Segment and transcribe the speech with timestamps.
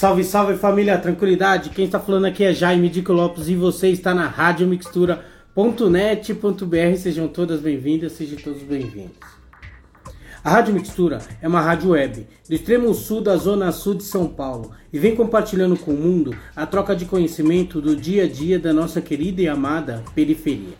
[0.00, 1.68] Salve, salve família, tranquilidade.
[1.68, 6.96] Quem está falando aqui é Jaime Dico Lopes e você está na Rádio Mixtura.net.br.
[6.96, 9.18] Sejam todas bem-vindas, sejam todos bem-vindos.
[10.42, 14.26] A Rádio Mixtura é uma rádio web do extremo sul da zona sul de São
[14.26, 18.58] Paulo e vem compartilhando com o mundo a troca de conhecimento do dia a dia
[18.58, 20.78] da nossa querida e amada periferia.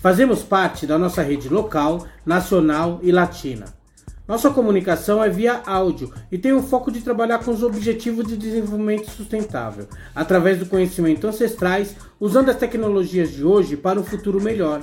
[0.00, 3.77] Fazemos parte da nossa rede local, nacional e latina.
[4.28, 8.36] Nossa comunicação é via áudio e tem o foco de trabalhar com os objetivos de
[8.36, 14.82] desenvolvimento sustentável, através do conhecimento ancestrais, usando as tecnologias de hoje para um futuro melhor.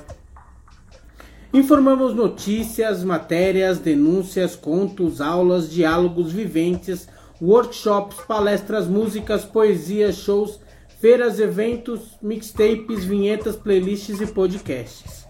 [1.54, 7.08] Informamos notícias, matérias, denúncias, contos, aulas, diálogos viventes,
[7.40, 10.60] workshops, palestras, músicas, poesias, shows,
[11.00, 15.25] feiras, eventos, mixtapes, vinhetas, playlists e podcasts.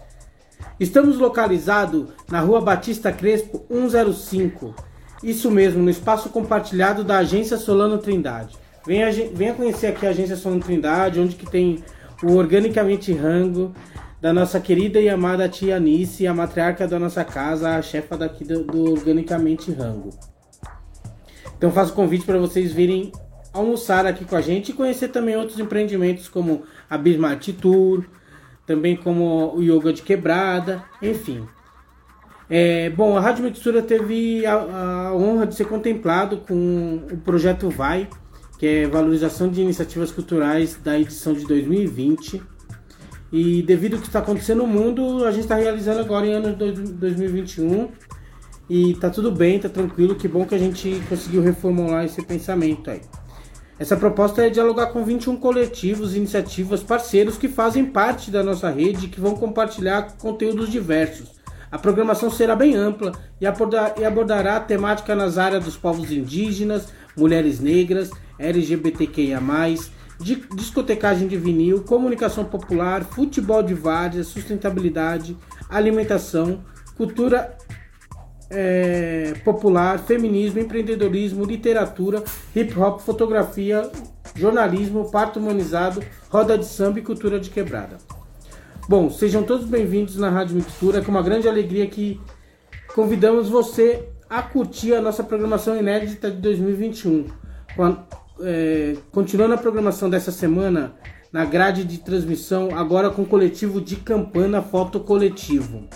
[0.78, 4.74] Estamos localizados na Rua Batista Crespo 105.
[5.22, 8.54] Isso mesmo, no espaço compartilhado da Agência Solano Trindade.
[8.86, 11.82] Venha, venha conhecer aqui a Agência Solano Trindade, onde que tem
[12.22, 13.72] o Organicamente Rango
[14.20, 18.44] da nossa querida e amada tia Anice, a matriarca da nossa casa, a chefa daqui
[18.44, 20.10] do, do Organicamente Rango.
[21.56, 23.12] Então faço convite para vocês virem
[23.50, 28.04] almoçar aqui com a gente e conhecer também outros empreendimentos como a Bismarck Tour,
[28.66, 31.46] também como o yoga de quebrada, enfim.
[32.48, 37.70] É, bom, a Rádio Mixtura teve a, a, honra de ser contemplado com o projeto
[37.70, 38.08] VAI,
[38.58, 42.42] que é Valorização de Iniciativas Culturais da edição de 2020.
[43.32, 46.54] E devido ao que está acontecendo no mundo, a gente está realizando agora em ano
[46.54, 47.88] de 2021.
[48.68, 52.90] E tá tudo bem, tá tranquilo, que bom que a gente conseguiu reformular esse pensamento
[52.90, 53.00] aí.
[53.78, 59.04] Essa proposta é dialogar com 21 coletivos, iniciativas, parceiros que fazem parte da nossa rede
[59.04, 61.36] e que vão compartilhar conteúdos diversos.
[61.70, 67.60] A programação será bem ampla e, abordará a temática nas áreas dos povos indígenas, mulheres
[67.60, 69.40] negras, LGBTQIA,
[70.54, 75.36] discotecagem de vinil, comunicação popular, futebol de várzea, sustentabilidade,
[75.68, 76.64] alimentação,
[76.96, 77.54] cultura
[78.50, 82.22] é, popular, feminismo, empreendedorismo, literatura,
[82.54, 83.90] hip hop, fotografia,
[84.34, 87.98] jornalismo, parto humanizado, roda de samba e cultura de quebrada.
[88.88, 92.20] Bom, sejam todos bem-vindos na Rádio Mixtura, com uma grande alegria que
[92.94, 97.26] convidamos você a curtir a nossa programação inédita de 2021.
[98.40, 100.94] É, continuando a programação dessa semana,
[101.32, 105.88] na grade de transmissão, agora com o coletivo de Campana Foto Coletivo.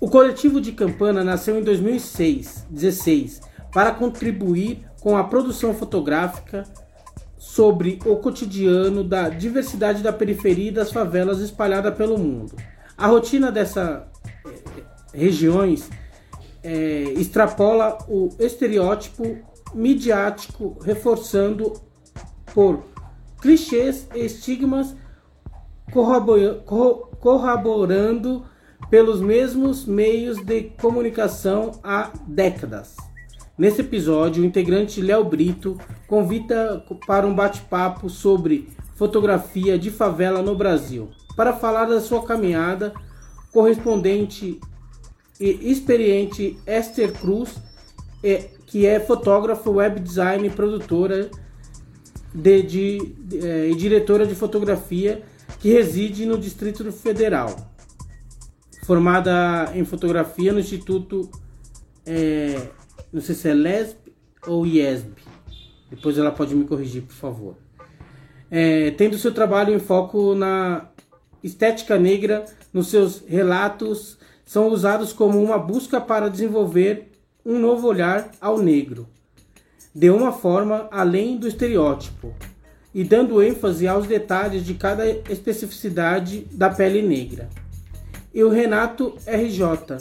[0.00, 6.64] O coletivo de Campana nasceu em 2006, 16, para contribuir com a produção fotográfica
[7.36, 12.56] sobre o cotidiano da diversidade da periferia e das favelas espalhada pelo mundo.
[12.96, 14.00] A rotina dessas
[14.46, 15.90] eh, regiões
[16.62, 19.36] é, extrapola o estereótipo
[19.74, 21.74] midiático, reforçando
[22.54, 22.84] por
[23.40, 24.94] clichês e estigmas,
[25.92, 28.44] corroborando
[28.88, 32.96] pelos mesmos meios de comunicação há décadas.
[33.58, 40.54] Nesse episódio, o integrante Léo Brito convida para um bate-papo sobre fotografia de favela no
[40.56, 41.10] Brasil.
[41.36, 42.94] Para falar da sua caminhada,
[43.52, 44.58] correspondente
[45.38, 47.56] e experiente Esther Cruz,
[48.66, 51.30] que é fotógrafa, web design e produtora
[52.34, 55.22] de, de, de, é, e diretora de fotografia
[55.58, 57.69] que reside no Distrito Federal
[58.90, 61.30] formada em fotografia no Instituto,
[62.04, 62.60] é,
[63.12, 64.12] não sei se é LESB
[64.48, 65.12] ou IESB.
[65.88, 67.54] Depois ela pode me corrigir, por favor.
[68.50, 70.88] É, tendo seu trabalho em foco na
[71.40, 77.12] estética negra, nos seus relatos são usados como uma busca para desenvolver
[77.46, 79.06] um novo olhar ao negro,
[79.94, 82.34] de uma forma além do estereótipo,
[82.92, 87.48] e dando ênfase aos detalhes de cada especificidade da pele negra
[88.32, 89.98] e o Renato RJ,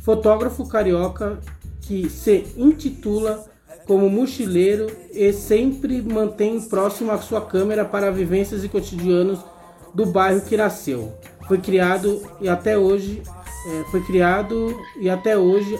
[0.00, 1.38] fotógrafo carioca
[1.80, 3.44] que se intitula
[3.86, 9.40] como mochileiro e sempre mantém próximo a sua câmera para vivências e cotidianos
[9.94, 11.12] do bairro que nasceu.
[11.48, 13.22] Foi criado e até hoje
[13.66, 15.78] é, foi criado e até hoje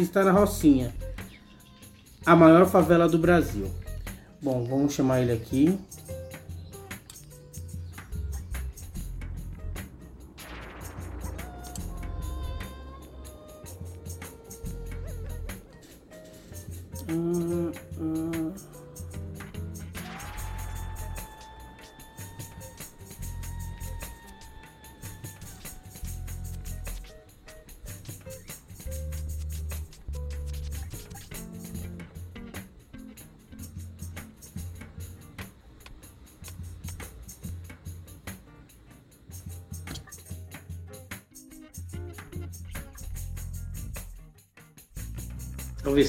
[0.00, 0.94] está na Rocinha,
[2.24, 3.66] a maior favela do Brasil.
[4.40, 5.78] Bom, vamos chamar ele aqui.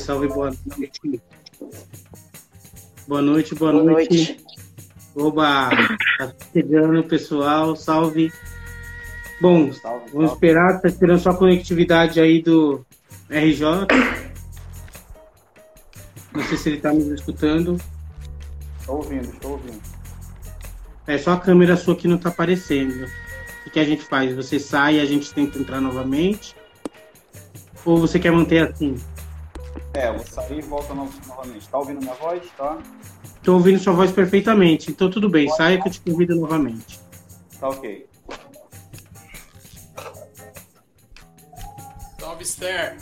[0.09, 1.21] Salve, boa noite.
[3.07, 4.15] Boa noite, boa, boa noite.
[4.17, 4.45] noite.
[5.15, 5.69] Oba,
[6.17, 8.33] tá chegando, pessoal, salve.
[9.39, 10.33] Bom, salve, vamos salve.
[10.33, 12.83] esperar, tá esperando só a conectividade aí do
[13.29, 13.61] RJ.
[16.33, 17.79] Não sei se ele tá me escutando.
[18.79, 19.79] Estou ouvindo, estou ouvindo.
[21.05, 23.05] É só a câmera sua que não tá aparecendo.
[23.67, 24.35] O que a gente faz?
[24.35, 26.55] Você sai e a gente tenta entrar novamente?
[27.85, 28.95] Ou você quer manter assim?
[29.99, 31.67] É, eu vou sair e volto novamente.
[31.67, 32.41] Tá ouvindo minha voz?
[32.57, 32.77] Tá?
[33.43, 34.91] Tô ouvindo sua voz perfeitamente.
[34.91, 36.97] Então tudo bem, Pode saia que eu te convido novamente.
[37.59, 38.07] Tá ok.
[42.17, 42.97] Salve, Esther.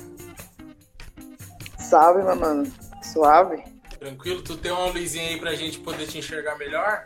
[1.77, 2.73] Salve, meu mano.
[3.03, 3.63] Suave?
[3.99, 4.41] Tranquilo?
[4.41, 7.05] Tu tem uma luzinha aí pra gente poder te enxergar melhor?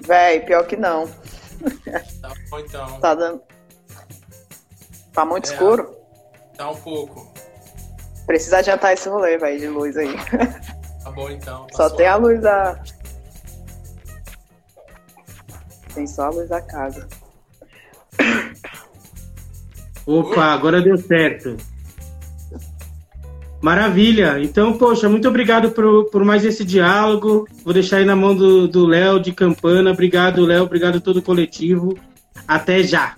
[0.00, 1.06] Véi, pior que não.
[2.22, 3.00] Tá bom então.
[3.00, 3.42] Tá dando.
[5.12, 5.94] Tá muito é, escuro?
[6.56, 7.47] Tá um pouco.
[8.28, 10.14] Precisa adiantar esse rolê, velho, de luz aí.
[11.02, 11.66] Tá bom então.
[11.68, 11.96] Tá só suave.
[11.96, 12.82] tem a luz da.
[15.94, 17.08] Tem só a luz da casa.
[20.04, 21.56] Opa, agora deu certo.
[23.62, 24.38] Maravilha.
[24.38, 27.48] Então, poxa, muito obrigado por, por mais esse diálogo.
[27.64, 29.92] Vou deixar aí na mão do Léo de Campana.
[29.92, 30.64] Obrigado, Léo.
[30.64, 31.98] Obrigado a todo o coletivo.
[32.46, 33.16] Até já.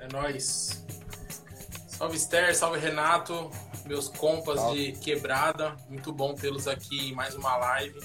[0.00, 0.82] É nóis.
[1.86, 2.54] Salve, Esther.
[2.56, 3.50] Salve, Renato.
[3.86, 4.92] Meus compas salve.
[4.92, 5.76] de quebrada.
[5.88, 8.00] Muito bom tê-los aqui em mais uma live.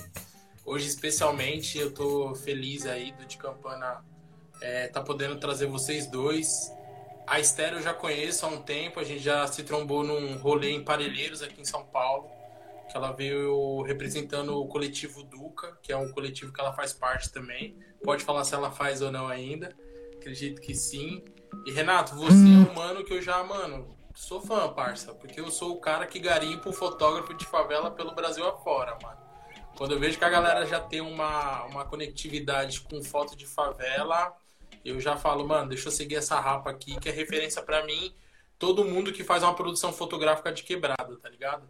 [0.66, 4.04] Hoje, especialmente, eu tô feliz aí do de Campana
[4.62, 6.72] é, tá podendo trazer vocês dois
[7.32, 10.72] a Esther eu já conheço há um tempo, a gente já se trombou num rolê
[10.72, 12.30] em Parelheiros aqui em São Paulo,
[12.90, 17.32] que ela veio representando o coletivo Duca, que é um coletivo que ela faz parte
[17.32, 17.78] também.
[18.04, 19.74] Pode falar se ela faz ou não ainda.
[20.18, 21.24] Acredito que sim.
[21.66, 25.50] E Renato, você é um mano que eu já, mano, sou fã, parça, porque eu
[25.52, 29.20] sou o cara que garimpa o fotógrafo de favela pelo Brasil afora, mano.
[29.78, 34.36] Quando eu vejo que a galera já tem uma, uma conectividade com foto de favela,
[34.84, 38.14] eu já falo, mano, deixa eu seguir essa rapa aqui, que é referência para mim,
[38.60, 41.68] todo mundo que faz uma produção fotográfica de quebrada, tá ligado?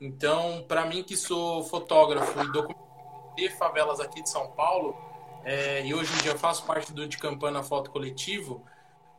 [0.00, 4.96] Então, para mim que sou fotógrafo e documentário de favelas aqui de São Paulo,
[5.44, 8.64] é, e hoje em dia faço parte do de Campana Foto Coletivo,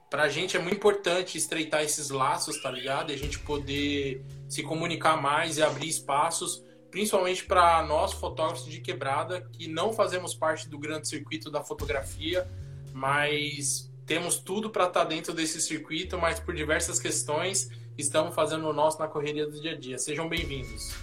[0.10, 3.12] pra gente é muito importante estreitar esses laços, tá ligado?
[3.12, 8.82] E a gente poder se comunicar mais e abrir espaços, principalmente para nós fotógrafos de
[8.82, 12.50] quebrada que não fazemos parte do grande circuito da fotografia,
[12.92, 18.68] mas temos tudo para estar tá dentro desse circuito, mas por diversas questões estamos fazendo
[18.68, 20.00] o nosso na correria do dia a dia.
[20.00, 20.96] Sejam bem-vindos.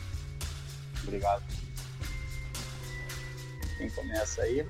[1.04, 1.44] Obrigado.
[3.78, 4.66] Quem começa aí?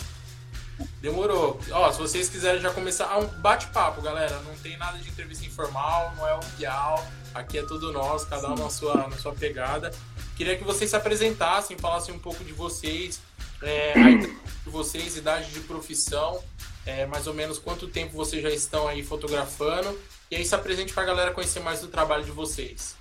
[1.00, 1.61] Demorou.
[1.70, 4.38] Ó, se vocês quiserem já começar, ah, um bate-papo, galera.
[4.40, 7.06] Não tem nada de entrevista informal, não é pial.
[7.34, 9.90] Aqui é tudo nosso, cada um na sua, na sua pegada.
[10.37, 13.20] Queria que vocês se apresentassem, falassem um pouco de vocês,
[13.62, 16.43] é, de vocês, idade de profissão,
[16.84, 19.99] é, mais ou menos quanto tempo vocês já estão aí fotografando.
[20.31, 22.96] E aí se apresente para a galera conhecer mais do trabalho de vocês.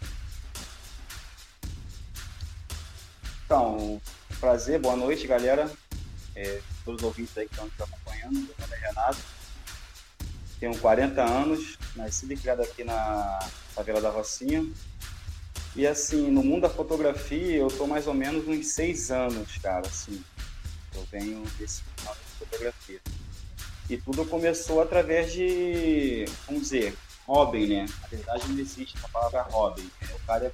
[3.46, 4.02] Então,
[4.40, 5.70] prazer, boa noite, galera.
[6.36, 8.34] É, todos os ouvintes aí que estão nos acompanhando.
[8.34, 9.18] Meu nome é Renato.
[10.60, 13.40] Tenho 40 anos, nascido e criado aqui na
[13.74, 14.66] favela da Rocinha.
[15.76, 19.86] E assim, no mundo da fotografia, eu tô mais ou menos uns seis anos, cara,
[19.86, 20.24] assim.
[20.94, 23.02] Eu venho desse mundo de fotografia.
[23.90, 26.96] E tudo começou através de, vamos dizer,
[27.28, 27.86] hobby, né?
[28.02, 29.92] Na verdade não existe a palavra hobby.
[30.14, 30.52] O cara é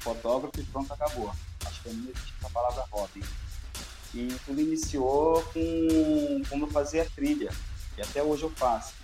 [0.00, 1.32] fotógrafo e pronto, acabou.
[1.64, 3.22] Acho que não existe a palavra hobby.
[4.16, 7.50] E tudo iniciou com como fazer a trilha,
[7.98, 8.94] e até hoje eu faço.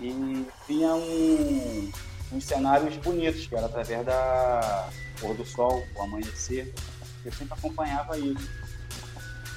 [0.00, 1.92] E tinha um,
[2.32, 4.88] uns cenários bonitos, que era através da
[5.20, 6.74] pôr do sol, o amanhecer.
[7.22, 8.48] Eu sempre acompanhava isso.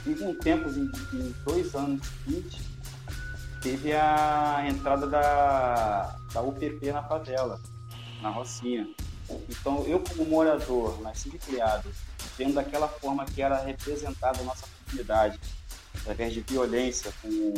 [0.05, 2.62] E com tempos, em, em dois anos seguintes,
[3.62, 7.62] teve a entrada da, da UPP na favela,
[8.22, 8.89] na Rocinha.
[9.50, 11.89] Então, eu como morador, nascido e criado,
[12.38, 15.39] vendo daquela forma que era representada a nossa comunidade,
[16.00, 17.54] através de violência, com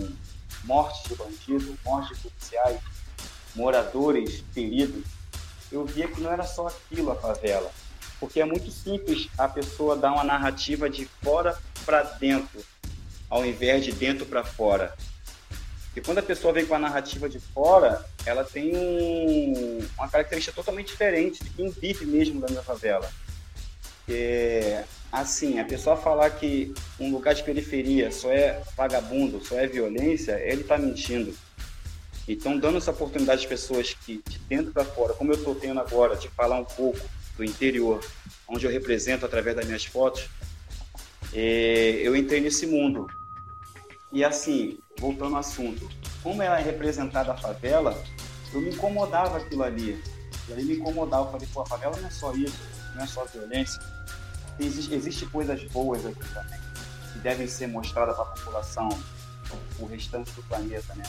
[0.63, 2.79] morte de bandidos, morte de policiais,
[3.55, 5.03] moradores feridos,
[5.72, 7.72] eu via que não era só aquilo a favela.
[8.19, 12.63] Porque é muito simples a pessoa dar uma narrativa de fora para dentro,
[13.29, 14.96] ao invés de dentro para fora.
[15.96, 20.55] E quando a pessoa vem com a narrativa de fora, ela tem um, uma característica
[20.55, 23.10] totalmente diferente de quem vive mesmo da favela.
[24.10, 29.68] É, assim, a pessoa falar que um lugar de periferia só é vagabundo, só é
[29.68, 31.34] violência, ele está mentindo.
[32.28, 35.80] Então, dando essa oportunidade às pessoas que, de dentro para fora, como eu estou tendo
[35.80, 37.00] agora, de falar um pouco
[37.38, 38.04] do interior,
[38.48, 40.30] onde eu represento através das minhas fotos,
[41.34, 43.08] é, eu entrei nesse mundo.
[44.12, 45.88] E assim, voltando ao assunto,
[46.24, 48.02] como ela é representada a favela,
[48.54, 50.02] eu me incomodava aquilo ali.
[50.50, 52.58] E aí me incomodava, eu falei, pô, a favela não é só isso,
[52.96, 53.80] não é só violência.
[54.60, 56.60] Existe, existe coisas boas aqui também,
[57.14, 58.90] que devem ser mostradas para a população,
[59.80, 61.04] o restante do planeta, né?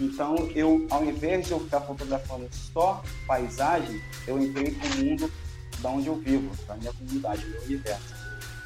[0.00, 5.32] Então, eu, ao invés de eu ficar fotografando só paisagem, eu entrei para o mundo
[5.80, 8.14] da onde eu vivo, da minha comunidade, do meu universo.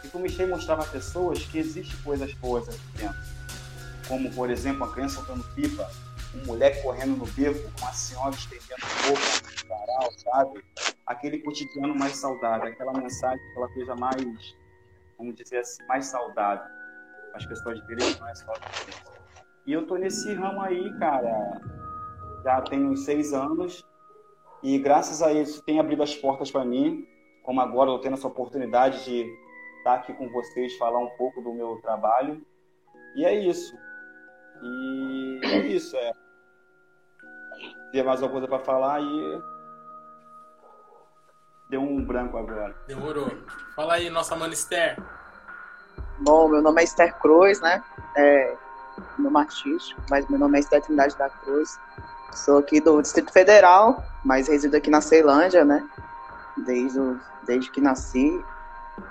[0.04, 3.16] E comecei a mostrar para pessoas que existem coisas boas aqui dentro.
[4.06, 5.90] Como, por exemplo, a criança soltando pipa,
[6.42, 10.64] um moleque correndo no beco, uma senhora estendendo roupa no varal, sabe?
[11.06, 14.56] Aquele cotidiano mais saudável, aquela mensagem, aquela coisa mais,
[15.18, 16.66] vamos dizer assim, mais saudável.
[17.34, 18.52] As pessoas verem que é só
[19.66, 21.60] E eu tô nesse ramo aí, cara,
[22.44, 23.84] já tenho seis anos
[24.62, 27.06] e graças a isso tem abrido as portas para mim,
[27.42, 29.26] como agora eu tendo essa oportunidade de
[29.78, 32.44] estar aqui com vocês, falar um pouco do meu trabalho.
[33.14, 33.76] E é isso.
[34.62, 36.12] E é isso, é.
[37.92, 39.42] Tem mais alguma coisa para falar e
[41.68, 42.74] deu um branco agora.
[42.86, 43.30] Demorou.
[43.74, 44.96] Fala aí, nossa mana Esther.
[46.18, 47.82] Bom, meu nome é Esther Cruz, né?
[48.16, 48.56] É
[49.18, 51.78] meu nome artístico, mas meu nome é Esther Trindade da Cruz.
[52.32, 55.86] Sou aqui do Distrito Federal, mas resido aqui na Ceilândia, né?
[56.56, 58.42] Desde, o, desde que nasci.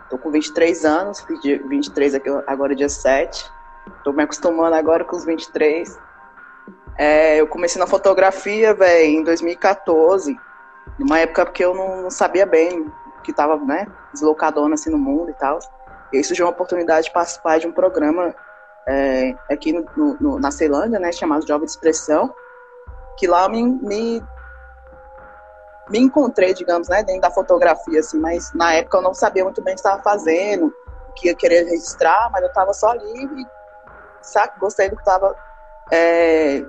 [0.09, 3.51] Tô com 23 anos, fiz 23 aqui agora dia 7.
[4.03, 5.99] Tô me acostumando agora com os 23.
[6.97, 10.37] É, eu comecei na fotografia, velho, em 2014.
[10.97, 12.91] Numa época que eu não, não sabia bem
[13.23, 15.59] que tava, né, deslocadona assim no mundo e tal.
[16.13, 18.33] E aí surgiu uma oportunidade de participar de um programa
[18.87, 22.33] é, aqui no, no, na Ceilândia, né, chamado Jovem de Expressão
[23.17, 24.23] que lá me, me,
[25.89, 29.61] me encontrei, digamos, né, dentro da fotografia, assim, mas na época eu não sabia muito
[29.61, 30.73] bem o que estava fazendo,
[31.09, 33.45] o que ia querer registrar, mas eu estava só livre,
[34.21, 35.35] sabe, gostei do que estava,
[35.91, 36.65] é,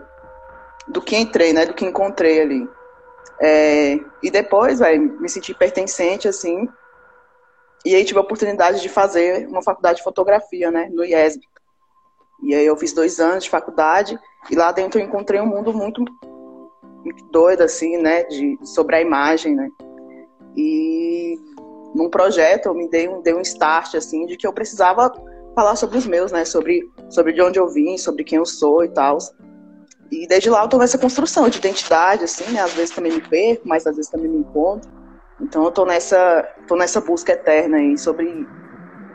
[0.89, 2.69] do que entrei, né, do que encontrei ali.
[3.41, 6.69] É, e depois, velho, me senti pertencente, assim,
[7.85, 11.43] e aí tive a oportunidade de fazer uma faculdade de fotografia, né, no IESB.
[12.43, 14.19] E aí eu fiz dois anos de faculdade,
[14.51, 16.05] e lá dentro eu encontrei um mundo muito
[17.05, 19.69] muito doida, assim, né, de, sobre a imagem, né.
[20.57, 21.39] E
[21.95, 25.13] num projeto eu me dei um, dei um start, assim, de que eu precisava
[25.55, 28.85] falar sobre os meus, né, sobre, sobre de onde eu vim, sobre quem eu sou
[28.85, 29.19] e tal.
[30.23, 33.21] E desde lá eu tô nessa construção de identidade, assim, né, às vezes também me
[33.21, 34.91] perco, mas às vezes também me encontro.
[35.41, 38.49] Então eu tô nessa, tô nessa busca eterna aí sobre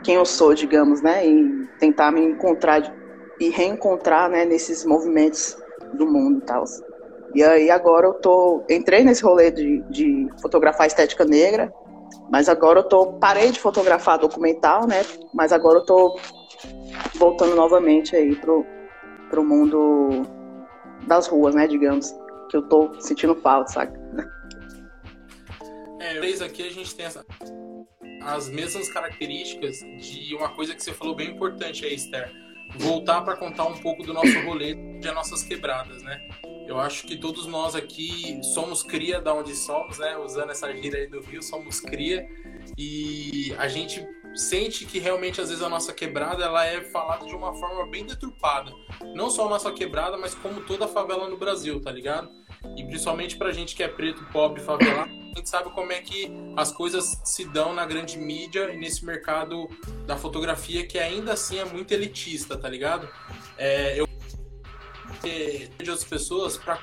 [0.04, 2.94] quem eu sou, digamos, né, e tentar me encontrar
[3.40, 5.56] e reencontrar, né, nesses movimentos
[5.94, 6.64] do mundo e tal.
[7.34, 8.62] E aí agora eu tô.
[8.68, 11.72] Entrei nesse rolê de, de fotografar estética negra,
[12.30, 13.14] mas agora eu tô.
[13.14, 15.02] Parei de fotografar documental, né?
[15.34, 16.18] Mas agora eu tô
[17.14, 18.66] voltando novamente aí pro,
[19.30, 20.26] pro mundo
[21.06, 22.14] das ruas, né, digamos.
[22.50, 24.02] Que eu tô sentindo falta, saca?
[26.00, 27.24] É, três aqui a gente tem essa,
[28.22, 32.30] as mesmas características de uma coisa que você falou bem importante aí, Esther.
[32.76, 36.18] Voltar para contar um pouco do nosso rolê de nossas quebradas, né?
[36.66, 40.16] Eu acho que todos nós aqui somos cria da onde somos, né?
[40.16, 42.26] Usando essa gira aí do Rio, somos cria.
[42.78, 47.34] E a gente sente que realmente às vezes a nossa quebrada ela é falada de
[47.34, 48.72] uma forma bem deturpada.
[49.14, 52.30] Não só a nossa quebrada, mas como toda a favela no Brasil, tá ligado?
[52.76, 56.30] E principalmente pra gente que é preto, pobre, favelado, a gente sabe como é que
[56.56, 59.68] as coisas se dão na grande mídia e nesse mercado
[60.06, 63.08] da fotografia que ainda assim é muito elitista, tá ligado?
[63.58, 64.06] É, eu
[65.22, 66.80] de outras pessoas para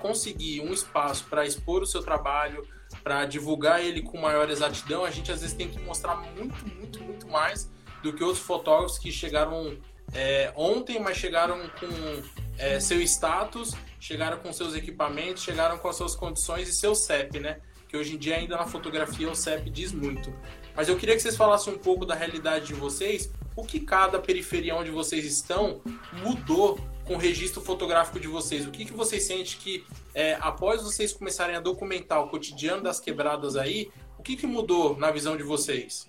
[0.00, 2.66] conseguir um espaço para expor o seu trabalho,
[3.04, 7.04] para divulgar ele com maior exatidão, a gente às vezes tem que mostrar muito, muito,
[7.04, 7.70] muito mais
[8.02, 9.76] do que outros fotógrafos que chegaram
[10.14, 12.22] é, ontem, mas chegaram com
[12.58, 17.38] é, seu status, chegaram com seus equipamentos, chegaram com as suas condições e seu CEP,
[17.40, 17.58] né?
[17.88, 20.32] Que hoje em dia ainda na fotografia o CEP diz muito.
[20.74, 24.18] Mas eu queria que vocês falassem um pouco da realidade de vocês, o que cada
[24.18, 25.80] periferia onde vocês estão
[26.12, 28.66] mudou com o registro fotográfico de vocês?
[28.66, 29.84] O que, que vocês sentem que,
[30.14, 34.96] é, após vocês começarem a documentar o cotidiano das quebradas aí, o que, que mudou
[34.96, 36.08] na visão de vocês?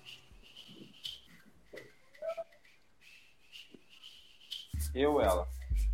[4.94, 5.46] Eu, ela.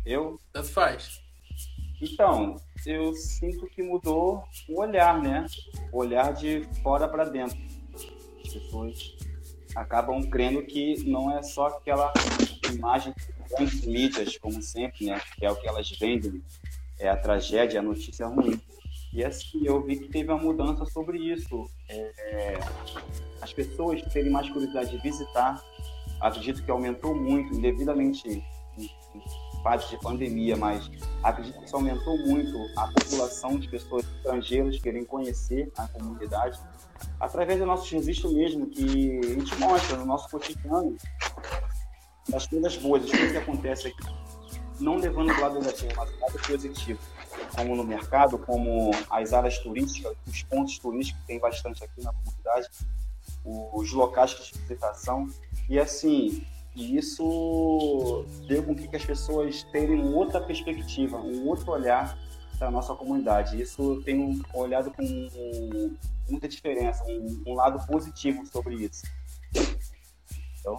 [0.05, 0.39] Eu?
[0.53, 1.21] Tanto faz.
[2.01, 2.55] Então,
[2.85, 5.45] eu sinto que mudou o olhar, né?
[5.91, 7.57] O olhar de fora para dentro.
[7.93, 9.15] As pessoas
[9.75, 12.13] acabam crendo que não é só aquela
[12.71, 16.41] imagem que grandes mídias, como sempre, né, que é o que elas vendem,
[16.99, 18.59] é a tragédia, a notícia ruim.
[19.11, 21.69] E assim, eu vi que teve uma mudança sobre isso.
[21.87, 22.59] É,
[23.41, 25.61] as pessoas terem mais curiosidade de visitar,
[26.19, 28.43] acredito que aumentou muito, indevidamente em,
[28.77, 28.89] em
[29.63, 30.89] fase de pandemia, mas
[31.23, 36.59] acredito que isso aumentou muito a população de pessoas estrangeiras querem conhecer a comunidade
[37.19, 40.97] através do nosso registro mesmo, que a gente mostra no nosso cotidiano
[42.29, 44.13] das coisas boas, as coisas que acontecem aqui,
[44.79, 46.99] não levando o lado negativo, mas o lado positivo
[47.55, 52.13] como no mercado, como as áreas turísticas, os pontos turísticos que tem bastante aqui na
[52.13, 52.67] comunidade,
[53.45, 55.27] os locais de visitação.
[55.69, 62.17] E assim, isso deu com que as pessoas tenham outra perspectiva, um outro olhar
[62.59, 63.61] da nossa comunidade.
[63.61, 65.95] Isso tem olhado com
[66.29, 69.03] muita diferença, um, um lado positivo sobre isso.
[70.59, 70.77] Então,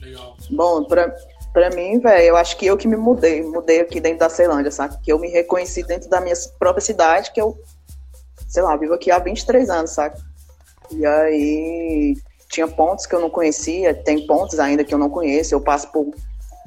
[0.00, 0.36] Legal.
[0.50, 1.14] Bom, para
[1.52, 4.70] Pra mim, velho, eu acho que eu que me mudei, mudei aqui dentro da Ceilândia,
[4.70, 4.96] sabe?
[5.02, 7.58] Que eu me reconheci dentro da minha própria cidade, que eu,
[8.48, 10.16] sei lá, vivo aqui há 23 anos, sabe?
[10.92, 12.16] E aí
[12.48, 15.90] tinha pontos que eu não conhecia, tem pontos ainda que eu não conheço, eu passo
[15.90, 16.06] por,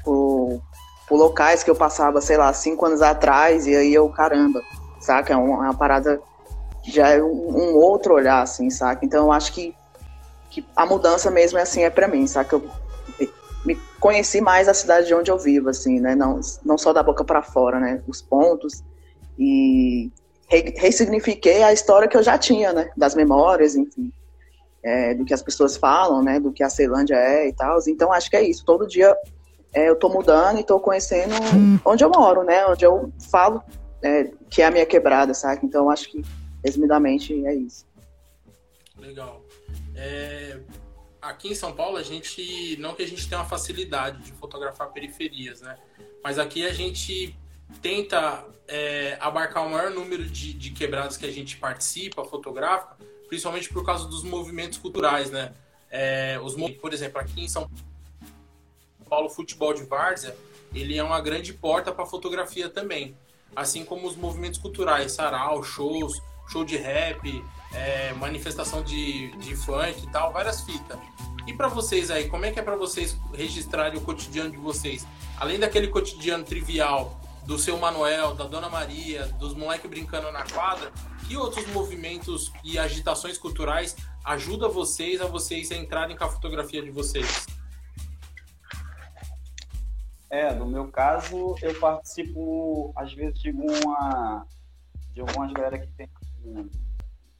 [0.04, 0.62] por,
[1.08, 4.62] por locais que eu passava, sei lá, cinco anos atrás, e aí eu, caramba,
[5.00, 5.32] saca?
[5.32, 6.22] É uma, uma parada,
[6.84, 9.06] já é um, um, outro olhar, assim, saca?
[9.06, 9.74] Então eu acho que,
[10.50, 12.58] que a mudança mesmo é assim, é pra mim, saca?
[12.58, 12.70] Eu,
[13.66, 16.16] me conheci mais a cidade de onde eu vivo, assim, né?
[16.16, 18.02] Não, não só da boca para fora, né?
[18.08, 18.84] Os pontos
[19.38, 20.12] e
[20.48, 22.92] re, ressignifiquei a história que eu já tinha, né?
[22.96, 24.12] Das memórias, enfim,
[24.84, 26.40] é, do que as pessoas falam, né?
[26.40, 27.80] Do que a Ceilândia é e tal.
[27.88, 28.66] Então acho que é isso.
[28.66, 29.16] Todo dia
[29.74, 31.34] é, eu tô mudando e tô conhecendo
[31.86, 32.66] onde eu moro, né?
[32.66, 33.64] Onde eu falo
[34.02, 35.62] é, que é a minha quebrada, sabe?
[35.64, 36.22] Então acho que
[36.64, 37.86] resumidamente é isso.
[38.98, 39.42] Legal.
[39.96, 40.60] É,
[41.24, 42.76] aqui em São Paulo, a gente.
[42.80, 45.78] Não que a gente tenha uma facilidade de fotografar periferias, né?
[46.24, 47.36] Mas aqui a gente
[47.82, 53.70] tenta é, abarcar o maior número de, de quebradas que a gente participa, fotografa, principalmente
[53.70, 55.54] por causa dos movimentos culturais, né?
[55.90, 57.70] É, os, por exemplo, aqui em São
[59.10, 60.36] Paulo, o futebol de várzea,
[60.74, 63.16] ele é uma grande porta para fotografia também.
[63.56, 70.04] Assim como os movimentos culturais, sarau, shows, show de rap, é, manifestação de, de funk
[70.04, 70.98] e tal, várias fitas.
[71.46, 75.06] E para vocês aí, como é que é para vocês registrarem o cotidiano de vocês?
[75.38, 80.92] Além daquele cotidiano trivial do seu Manuel, da Dona Maria, dos moleques brincando na quadra,
[81.28, 86.90] que outros movimentos e agitações culturais ajudam vocês a vocês entrarem com a fotografia de
[86.90, 87.46] vocês?
[90.30, 94.48] É, no meu caso, eu participo, às vezes, de uma
[95.14, 96.10] de algumas galera que tem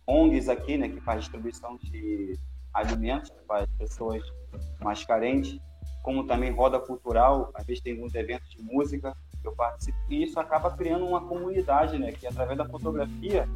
[0.08, 2.38] ONGs aqui, né, que faz distribuição de
[2.74, 4.24] alimentos para as pessoas
[4.82, 5.60] mais carentes,
[6.02, 10.24] como também roda cultural, às vezes tem alguns eventos de música que eu participo, e
[10.24, 13.48] isso acaba criando uma comunidade, né, que através da fotografia,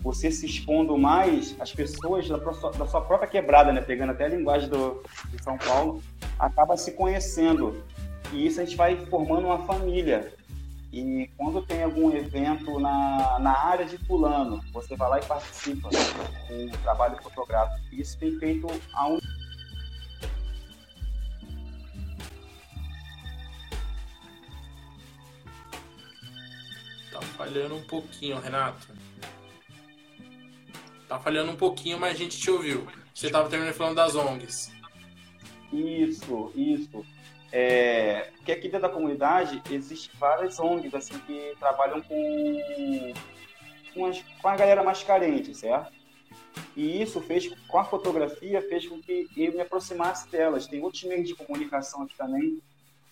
[0.00, 4.28] você se expondo mais, as pessoas da, da sua própria quebrada, né, pegando até a
[4.28, 6.02] linguagem do, de São Paulo,
[6.38, 7.82] acaba se conhecendo,
[8.32, 10.32] e isso a gente vai formando uma família,
[10.94, 15.88] e quando tem algum evento na, na área de fulano, você vai lá e participa
[15.90, 17.92] com um trabalho fotográfico.
[17.92, 19.18] Isso tem feito a um
[27.10, 28.88] Tá falhando um pouquinho, Renato.
[31.08, 32.86] Tá falhando um pouquinho, mas a gente te ouviu.
[33.12, 34.72] Você estava terminando falando das ONGs.
[35.72, 37.04] Isso, isso.
[37.56, 43.12] É, porque aqui dentro da comunidade existe várias ONGs assim, que trabalham com,
[43.94, 45.92] com, as, com a galera mais carente, certo?
[46.76, 50.66] E isso fez, com a fotografia, fez com que eu me aproximasse delas.
[50.66, 52.60] Tem outros meios de comunicação aqui também,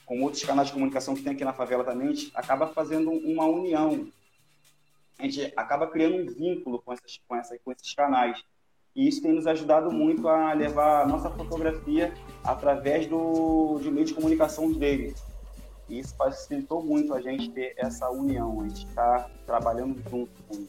[0.05, 4.09] como outros canais de comunicação que tem aqui na favela também, acaba fazendo uma união.
[5.21, 8.43] A gente acaba criando um vínculo com, essas, com, essa, com esses canais.
[8.95, 12.13] E isso tem nos ajudado muito a levar a nossa fotografia
[12.45, 15.15] através do, de meio de comunicação dele.
[15.89, 20.67] E isso facilitou muito a gente ter essa união, a gente está trabalhando junto com.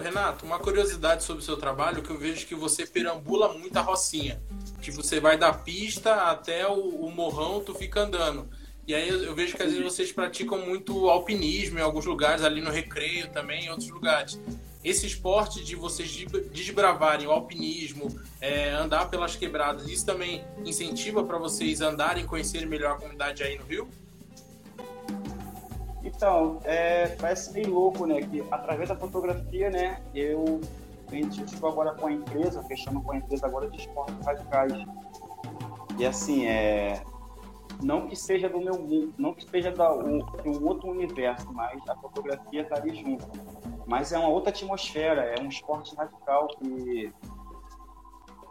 [0.00, 3.80] Renato, uma curiosidade sobre o seu trabalho que eu vejo que você perambula muito a
[3.80, 4.40] rocinha.
[4.82, 8.46] Que você vai da pista até o, o morrão, tu fica andando.
[8.86, 12.44] E aí eu, eu, vejo que às vezes vocês praticam muito alpinismo em alguns lugares,
[12.44, 14.38] ali no recreio também, em outros lugares
[14.86, 16.08] esse esporte de vocês
[16.52, 18.08] desbravarem o alpinismo,
[18.40, 23.42] é, andar pelas quebradas, isso também incentiva para vocês andarem e conhecerem melhor a comunidade
[23.42, 23.88] aí no Rio?
[26.04, 28.22] Então, é, parece bem louco, né?
[28.22, 30.00] Que através da fotografia, né?
[30.14, 30.60] Eu
[31.10, 34.72] identifico agora com a empresa, fechando com a empresa agora de esportes radicais.
[35.98, 37.02] E assim, é,
[37.82, 41.52] não que seja do meu mundo, não que seja da, um, de um outro universo,
[41.52, 43.26] mas a fotografia está ali junto.
[43.86, 47.12] Mas é uma outra atmosfera, é um esporte radical que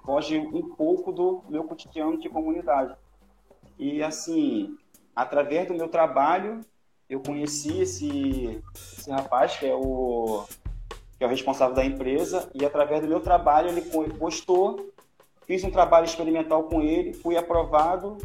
[0.06, 2.96] foge um pouco do meu cotidiano de comunidade.
[3.78, 4.78] E assim,
[5.16, 6.62] através do meu trabalho,
[7.10, 10.46] eu conheci esse, esse rapaz que é o
[11.18, 13.82] que é o responsável da empresa e através do meu trabalho ele
[14.18, 14.92] gostou,
[15.46, 18.18] fiz um trabalho experimental com ele, fui aprovado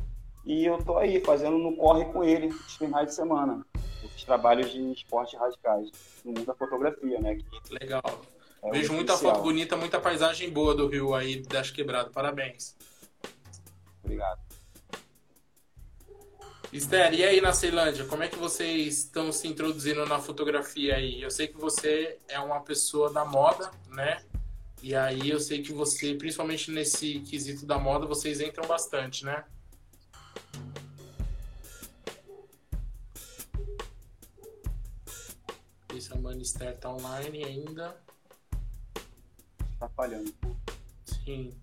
[0.44, 3.64] e eu tô aí fazendo no corre com ele os finais de semana,
[4.04, 5.90] esses trabalhos de esportes radicais
[6.24, 7.36] no mundo da fotografia, né?
[7.36, 8.02] Que Legal.
[8.62, 12.12] É Vejo muita foto bonita, muita paisagem boa do Rio aí das Quebradas.
[12.12, 12.76] Parabéns.
[14.02, 14.40] Obrigado.
[16.72, 21.20] Esther, e aí na Ceilândia, como é que vocês estão se introduzindo na fotografia aí?
[21.20, 24.22] Eu sei que você é uma pessoa da moda, né?
[24.82, 29.44] E aí eu sei que você, principalmente nesse quesito da moda, vocês entram bastante, né?
[36.38, 37.96] Esther tá online ainda.
[39.78, 40.34] Tá falhando.
[41.04, 41.54] Sim.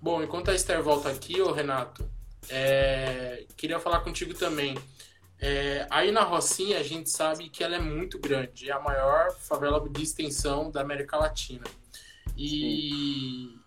[0.00, 2.08] Bom, enquanto a Esther volta aqui, ô Renato,
[2.48, 4.76] é, queria falar contigo também.
[5.38, 9.32] É, aí na Rocinha a gente sabe que ela é muito grande, é a maior
[9.34, 11.64] favela de extensão da América Latina.
[12.36, 13.66] E Sim.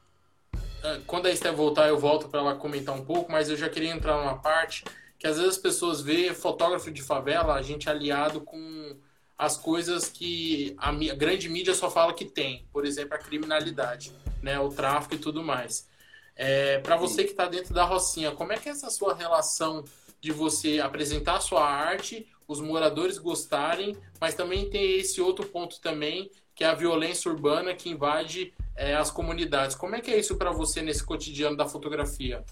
[0.84, 3.69] É, quando a Esther voltar, eu volto para ela comentar um pouco, mas eu já
[3.69, 4.84] queria entrar numa parte
[5.19, 8.97] que às vezes as pessoas vê fotógrafo de favela, a gente aliado com
[9.38, 14.58] as coisas que a, grande mídia só fala que tem, por exemplo, a criminalidade, né,
[14.60, 15.88] o tráfico e tudo mais.
[16.36, 19.84] É, para você que está dentro da Rocinha, como é que é essa sua relação
[20.21, 25.82] de você apresentar a sua arte, os moradores gostarem, mas também tem esse outro ponto
[25.82, 29.75] também, que é a violência urbana que invade é, as comunidades.
[29.75, 32.43] Como é que é isso para você nesse cotidiano da fotografia?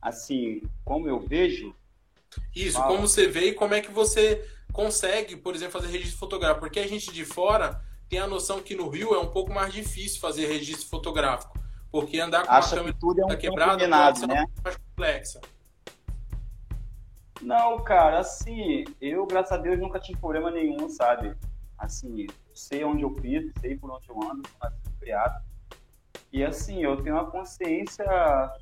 [0.00, 1.74] Assim, como eu vejo.
[2.54, 2.88] Isso, fala...
[2.88, 6.60] como você vê e como é que você consegue, por exemplo, fazer registro fotográfico.
[6.60, 9.72] Porque a gente de fora tem a noção que no Rio é um pouco mais
[9.72, 11.58] difícil fazer registro fotográfico.
[11.90, 14.46] Porque andar com Acha uma câmera tudo é um quebrada combinado, né?
[14.62, 15.40] mais complexa.
[17.40, 21.34] Não, cara, assim, eu, graças a Deus, nunca tive problema nenhum, sabe?
[21.78, 25.40] Assim, sei onde eu piso, sei por onde eu ando, sou criado.
[26.32, 28.04] E assim, eu tenho uma consciência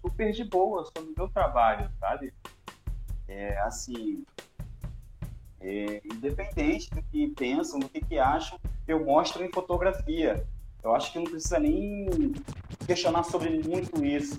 [0.00, 2.32] super de boa sobre o meu trabalho, sabe?
[3.26, 4.24] É, assim,
[5.60, 10.46] é, independente do que pensam, do que, que acham, eu mostro em fotografia.
[10.82, 12.34] Eu acho que não precisa nem
[12.86, 14.38] questionar sobre muito isso.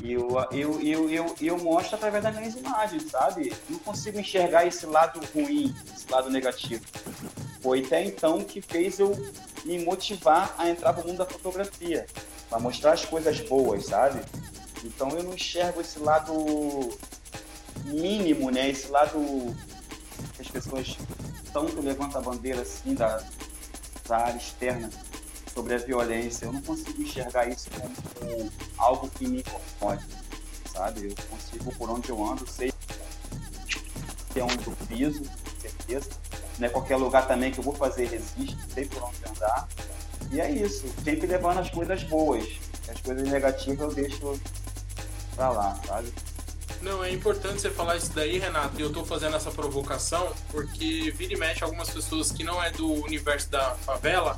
[0.00, 3.52] Eu, eu, eu, eu, eu mostro através das minhas imagens, sabe?
[3.68, 6.84] Não consigo enxergar esse lado ruim, esse lado negativo.
[7.60, 9.10] Foi até então que fez eu
[9.64, 12.06] me motivar a entrar para o mundo da fotografia,
[12.48, 14.20] para mostrar as coisas boas, sabe?
[14.84, 16.32] Então eu não enxergo esse lado
[17.84, 18.70] mínimo, né?
[18.70, 19.18] Esse lado
[20.34, 20.96] que as pessoas
[21.52, 23.22] tanto levantam a bandeira assim da,
[24.06, 24.90] da área externa
[25.52, 26.46] sobre a violência.
[26.46, 30.04] Eu não consigo enxergar isso como, como algo que me incomode,
[30.72, 31.08] sabe?
[31.08, 32.72] Eu consigo, por onde eu ando, sei
[34.32, 36.10] que é onde eu piso, com certeza.
[36.58, 39.68] Não é qualquer lugar também que eu vou fazer resiste, sei por onde andar.
[40.30, 42.44] E é isso, sempre levando as coisas boas.
[42.88, 44.40] As coisas negativas eu deixo
[45.34, 46.12] pra lá, sabe?
[46.80, 51.12] Não, é importante você falar isso daí, Renato, e eu tô fazendo essa provocação porque
[51.16, 54.36] vira e mexe algumas pessoas que não é do universo da favela,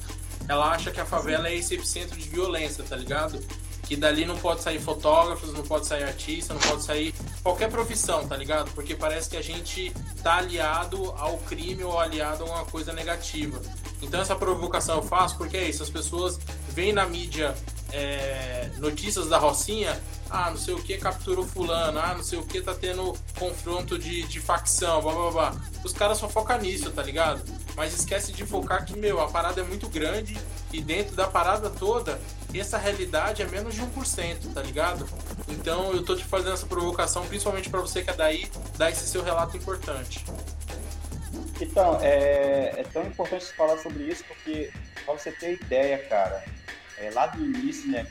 [0.48, 3.38] ela acha que a favela é esse epicentro de violência, tá ligado?
[3.82, 7.09] Que dali não pode sair fotógrafos, não pode sair artista, não pode sair
[7.42, 8.70] qualquer profissão, tá ligado?
[8.72, 13.60] Porque parece que a gente tá aliado ao crime ou aliado a uma coisa negativa.
[14.02, 17.54] Então essa provocação eu faço porque é isso, as pessoas veem na mídia
[17.92, 20.00] é, notícias da Rocinha
[20.30, 23.98] ah, não sei o que capturou fulano, ah, não sei o que tá tendo confronto
[23.98, 25.56] de, de facção, blá blá blá.
[25.84, 27.42] Os caras só focam nisso, tá ligado?
[27.74, 30.38] Mas esquece de focar que, meu, a parada é muito grande
[30.72, 32.20] e dentro da parada toda,
[32.58, 35.06] essa realidade é menos de 1%, tá ligado?
[35.48, 39.06] Então eu tô te fazendo essa provocação, principalmente para você que é daí, dar esse
[39.06, 40.24] seu relato importante.
[41.60, 44.72] Então, é, é tão importante falar sobre isso porque,
[45.04, 46.42] pra você ter ideia, cara,
[46.96, 48.06] é, lá do início, né,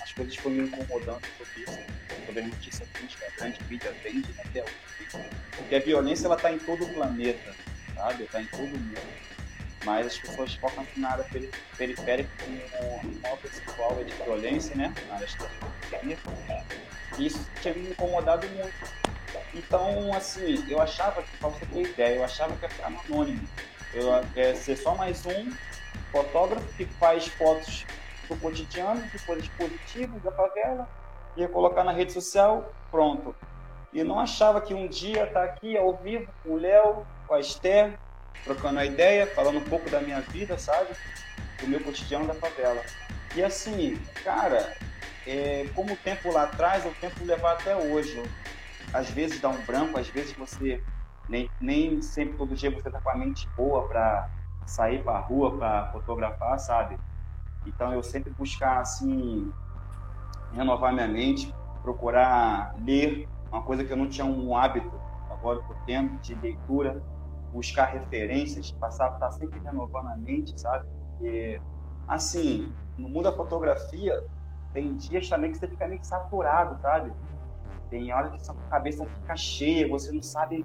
[0.00, 1.78] as coisas foram me incomodando sobre isso,
[2.26, 5.26] sobre a notícia crítica, a grande mídia vende até hoje.
[5.56, 7.54] Porque a violência ela está em todo o planeta,
[7.94, 8.24] sabe?
[8.24, 9.00] Está em todo o mundo.
[9.84, 11.26] Mas as pessoas focam na área
[11.76, 12.50] periférica com
[12.86, 14.94] o maior percentual é de violência, né?
[15.08, 15.26] Na área
[15.90, 15.98] da
[17.18, 19.02] E isso tinha me incomodado muito.
[19.54, 23.46] Então, assim, eu achava que, você ter ideia, eu achava que ia ficar anônimo.
[23.92, 25.52] Eu ia ser só mais um
[26.10, 27.84] fotógrafo que faz fotos
[28.28, 30.88] do cotidiano, de coisas positivas da favela,
[31.36, 33.34] ia colocar na rede social, pronto.
[33.92, 37.34] E não achava que um dia estar tá aqui ao vivo com o Léo, com
[37.34, 37.98] a Esther,
[38.44, 40.94] trocando a ideia, falando um pouco da minha vida, sabe?
[41.60, 42.84] Do meu cotidiano da favela.
[43.34, 44.76] E assim, cara,
[45.26, 48.22] é, como o tempo lá atrás, o tempo levar até hoje.
[48.92, 50.82] Às vezes dá um branco, às vezes você
[51.28, 54.28] nem, nem sempre todo dia você tá com a mente boa para
[54.66, 56.98] sair para rua para fotografar, sabe?
[57.66, 59.50] Então eu sempre buscar assim
[60.52, 64.92] renovar minha mente, procurar ler uma coisa que eu não tinha um hábito,
[65.30, 67.02] agora eu tendo de leitura,
[67.52, 70.86] buscar referências, passar a estar sempre renovando a mente, sabe?
[71.10, 71.60] Porque
[72.08, 74.24] assim, no mundo da fotografia
[74.72, 77.12] tem dias também que você fica meio saturado, sabe?
[77.90, 80.64] Tem horas que sua cabeça fica cheia, você não sabe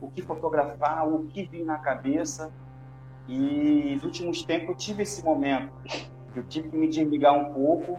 [0.00, 2.52] o que fotografar, o que vir na cabeça.
[3.26, 5.72] E nos últimos tempos eu tive esse momento.
[6.36, 7.98] Eu tive que me desligar um pouco,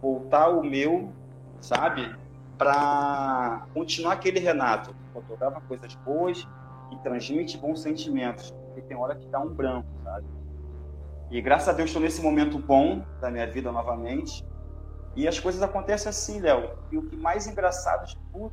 [0.00, 1.12] voltar o meu,
[1.60, 2.16] sabe?
[2.56, 6.48] Para continuar aquele Renato, que fotografa coisas boas
[6.90, 8.50] e transmite bons sentimentos.
[8.50, 10.26] Porque tem hora que dá um branco, sabe?
[11.30, 14.44] E graças a Deus estou nesse momento bom da minha vida novamente.
[15.16, 16.70] E as coisas acontecem assim, Léo.
[16.90, 18.52] E o que mais engraçado de tudo,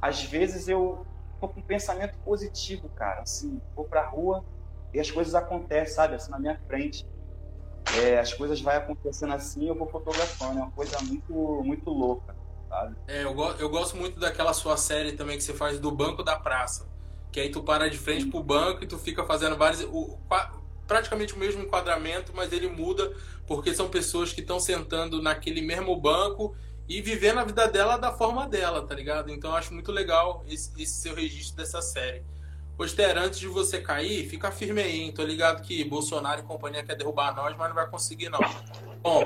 [0.00, 1.06] às vezes eu
[1.40, 3.22] tô com um pensamento positivo, cara.
[3.22, 4.44] Assim, vou pra rua
[4.92, 6.14] e as coisas acontecem, sabe?
[6.14, 7.06] Assim, na minha frente.
[8.00, 10.58] É, as coisas vai acontecendo assim, eu vou fotografando.
[10.58, 12.34] É uma coisa muito, muito louca,
[12.68, 12.96] sabe?
[13.08, 16.22] É, eu, go eu gosto muito daquela sua série também que você faz do Banco
[16.22, 16.88] da Praça.
[17.32, 19.82] Que aí tu para de frente pro banco e tu fica fazendo vários.
[19.84, 20.18] O,
[20.86, 23.12] praticamente o mesmo enquadramento, mas ele muda
[23.46, 26.54] porque são pessoas que estão sentando naquele mesmo banco
[26.88, 29.30] e vivendo a vida dela da forma dela, tá ligado?
[29.30, 32.22] Então eu acho muito legal esse, esse seu registro dessa série.
[32.76, 35.12] Poster, antes de você cair, fica firme aí, hein?
[35.12, 38.40] Tô ligado que Bolsonaro e companhia quer derrubar nós, mas não vai conseguir, não.
[39.00, 39.22] Bom,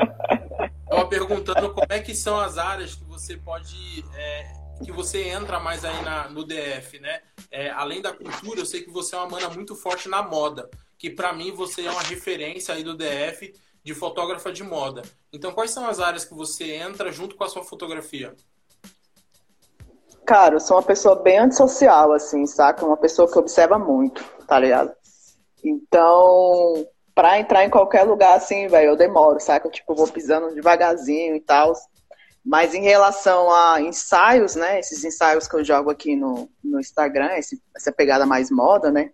[0.88, 4.04] tava perguntando como é que são as áreas que você pode.
[4.14, 7.20] É, que você entra mais aí na, no DF, né?
[7.50, 10.68] É, além da cultura, eu sei que você é uma mana muito forte na moda,
[10.98, 15.02] que para mim você é uma referência aí do DF de fotógrafa de moda.
[15.32, 18.34] Então, quais são as áreas que você entra junto com a sua fotografia?
[20.26, 22.84] Cara, eu sou uma pessoa bem antissocial, assim, saca?
[22.84, 24.92] Uma pessoa que observa muito, tá ligado?
[25.64, 29.70] Então, pra entrar em qualquer lugar, assim, velho, eu demoro, saca?
[29.70, 31.72] Tipo, vou pisando devagarzinho e tal.
[32.46, 34.78] Mas em relação a ensaios, né?
[34.78, 39.10] Esses ensaios que eu jogo aqui no, no Instagram, esse, essa pegada mais moda, né?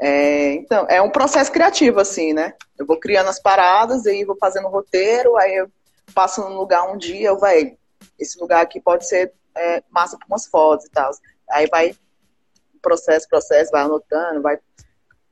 [0.00, 2.54] É, então, é um processo criativo, assim, né?
[2.78, 5.70] Eu vou criando as paradas, aí vou fazendo o roteiro, aí eu
[6.14, 7.76] passo num lugar um dia, eu vai,
[8.18, 11.10] esse lugar aqui pode ser é, massa para umas fotos e tal.
[11.50, 11.94] Aí vai
[12.80, 14.58] processo, processo, vai anotando, vai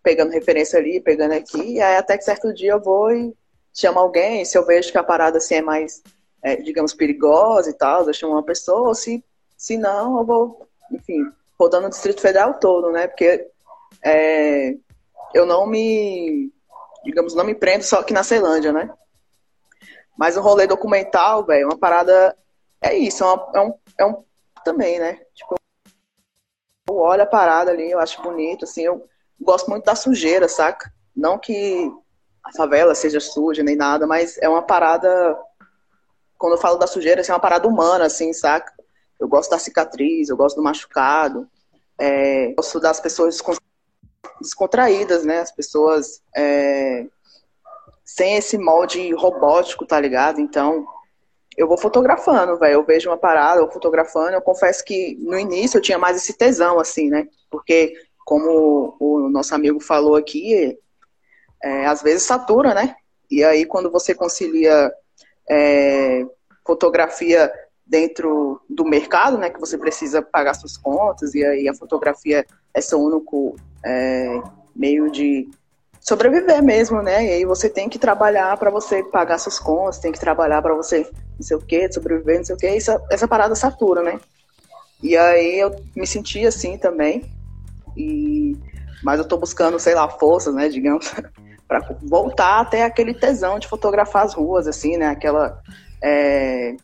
[0.03, 3.35] pegando referência ali, pegando aqui, aí até que certo dia eu vou e
[3.73, 6.03] chamo alguém, se eu vejo que a parada assim é mais,
[6.45, 9.25] é, digamos, perigosa e tal, eu chamo uma pessoa, se,
[9.57, 11.27] se não, eu vou, enfim,
[11.59, 13.09] rodando o Distrito Federal todo, né?
[13.09, 13.49] Porque
[14.05, 14.77] é,
[15.33, 16.53] eu não me,
[17.03, 18.91] digamos, não me prendo só aqui na Ceilândia, né?
[20.17, 22.37] Mas o rolê documental, velho, uma parada.
[22.81, 24.25] É isso, é, uma, é, um, é um.
[24.65, 25.21] Também, né?
[25.35, 25.57] Tipo,
[26.89, 29.07] eu olho a parada ali, eu acho bonito, assim, eu
[29.41, 30.93] gosto muito da sujeira, saca?
[31.17, 31.91] Não que
[32.45, 35.37] a favela seja suja nem nada, mas é uma parada.
[36.45, 38.71] Quando eu falo da sujeira, assim, é uma parada humana, assim, saca?
[39.19, 41.49] Eu gosto da cicatriz, eu gosto do machucado,
[41.99, 43.41] é, gosto das pessoas
[44.39, 45.41] descontraídas, né?
[45.41, 47.07] As pessoas é,
[48.05, 50.39] sem esse molde robótico, tá ligado?
[50.39, 50.87] Então,
[51.57, 52.75] eu vou fotografando, velho.
[52.75, 54.33] Eu vejo uma parada, eu fotografando.
[54.33, 57.27] Eu confesso que no início eu tinha mais esse tesão, assim, né?
[57.51, 60.79] Porque, como o nosso amigo falou aqui,
[61.63, 62.97] é, às vezes satura, né?
[63.31, 64.93] E aí, quando você concilia
[65.49, 66.25] é,
[66.67, 67.53] fotografia
[67.87, 69.51] dentro do mercado, né?
[69.51, 74.41] Que você precisa pagar suas contas, e aí a fotografia é seu único é,
[74.75, 75.49] meio de
[76.01, 77.25] sobreviver mesmo, né?
[77.25, 80.75] E aí você tem que trabalhar para você pagar suas contas, tem que trabalhar para
[80.75, 82.67] você não sei o que, sobreviver, não sei o que.
[82.67, 84.21] Essa, essa parada satura, né?
[85.03, 87.25] E aí eu me senti assim também.
[87.97, 88.57] E
[89.05, 91.13] mas eu tô buscando, sei lá, forças, né, digamos,
[91.81, 95.09] para voltar até aquele tesão de fotografar as ruas, assim, né?
[95.09, 95.61] Aquela
[96.03, 96.77] é,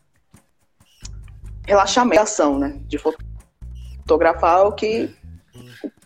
[1.66, 2.80] relaxamento, né?
[2.86, 5.14] De fotografar o que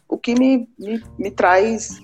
[0.09, 2.01] o que me, me, me traz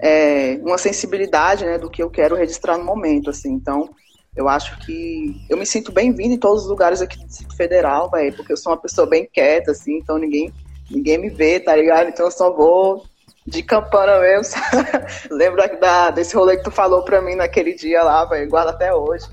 [0.00, 3.52] é, uma sensibilidade né, do que eu quero registrar no momento, assim.
[3.52, 3.88] Então,
[4.34, 8.10] eu acho que eu me sinto bem-vindo em todos os lugares aqui do Distrito Federal,
[8.10, 10.52] véio, porque eu sou uma pessoa bem quieta, assim, então ninguém,
[10.90, 12.08] ninguém me vê, tá ligado?
[12.08, 13.04] Então eu só vou
[13.46, 14.60] de campana mesmo.
[15.30, 18.94] Lembra da, desse rolê que tu falou pra mim naquele dia lá, velho, guarda até
[18.94, 19.26] hoje.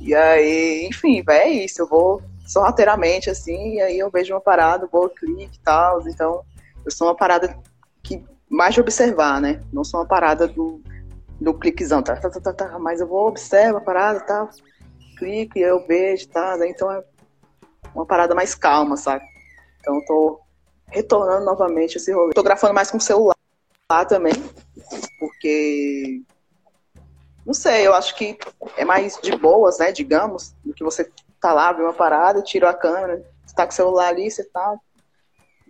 [0.00, 1.82] E aí, enfim, velho, é isso.
[1.82, 6.06] Eu vou sorrateiramente, assim, e aí eu vejo uma parada, vou clique e tal.
[6.08, 6.42] Então,
[6.84, 7.56] eu sou uma parada
[8.02, 9.60] que mais de observar, né?
[9.72, 10.80] Não sou uma parada do,
[11.40, 14.48] do cliquezão, tá, tá, tá, tá, tá, mas eu vou observar a parada e tal,
[15.18, 16.56] clique, eu vejo, tá?
[16.66, 17.02] Então é
[17.94, 19.24] uma parada mais calma, sabe?
[19.80, 20.40] Então eu tô
[20.88, 22.32] retornando novamente esse rolê.
[22.32, 23.35] Tô gravando mais com o celular
[24.08, 24.32] também,
[25.20, 26.20] porque
[27.44, 28.36] não sei, eu acho que
[28.76, 31.08] é mais de boas, né, digamos, do que você
[31.40, 34.42] tá lá, vê uma parada, tira a câmera, você tá com o celular ali, você
[34.42, 34.76] tá,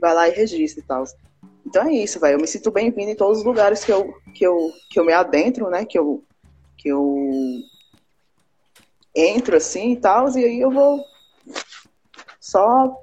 [0.00, 1.04] vai lá e registra e tal.
[1.66, 2.36] Então é isso, velho.
[2.36, 5.12] Eu me sinto bem-vindo em todos os lugares que eu, que eu, que eu me
[5.12, 5.84] adentro, né?
[5.84, 6.24] Que eu,
[6.78, 7.14] que eu
[9.14, 11.04] entro assim e tal, e aí eu vou
[12.40, 12.96] só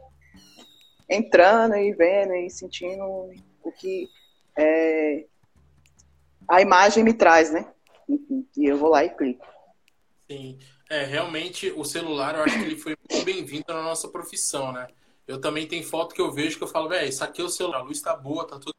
[1.07, 3.03] entrando e vendo e sentindo
[3.63, 4.09] o que
[4.57, 5.25] é,
[6.47, 7.71] a imagem me traz, né?
[8.55, 9.45] E eu vou lá e clico.
[10.29, 10.59] Sim.
[10.89, 14.87] É, realmente o celular, eu acho que ele foi muito bem-vindo na nossa profissão, né?
[15.27, 17.49] Eu também tenho foto que eu vejo que eu falo, velho, isso aqui é o
[17.49, 18.75] celular, a luz tá boa, tá tudo,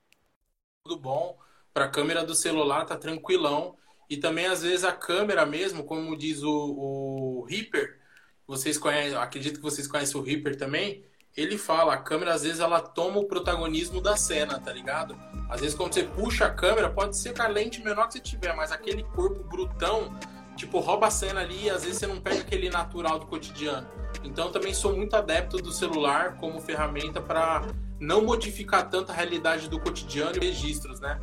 [0.85, 1.39] tudo bom.
[1.73, 3.77] Pra câmera do celular tá tranquilão.
[4.09, 7.99] E também, às vezes, a câmera mesmo, como diz o, o Reaper,
[8.47, 11.05] vocês conhecem, acredito que vocês conhecem o Reaper também,
[11.37, 15.17] ele fala, a câmera às vezes ela toma o protagonismo da cena, tá ligado?
[15.49, 18.21] Às vezes quando você puxa a câmera, pode ser com a lente menor que você
[18.21, 20.17] tiver, mas aquele corpo brutão,
[20.57, 23.87] tipo, rouba a cena ali e às vezes você não pega aquele natural do cotidiano.
[24.23, 27.63] Então também sou muito adepto do celular como ferramenta para
[27.99, 31.21] não modificar tanto a realidade do cotidiano e registros, né?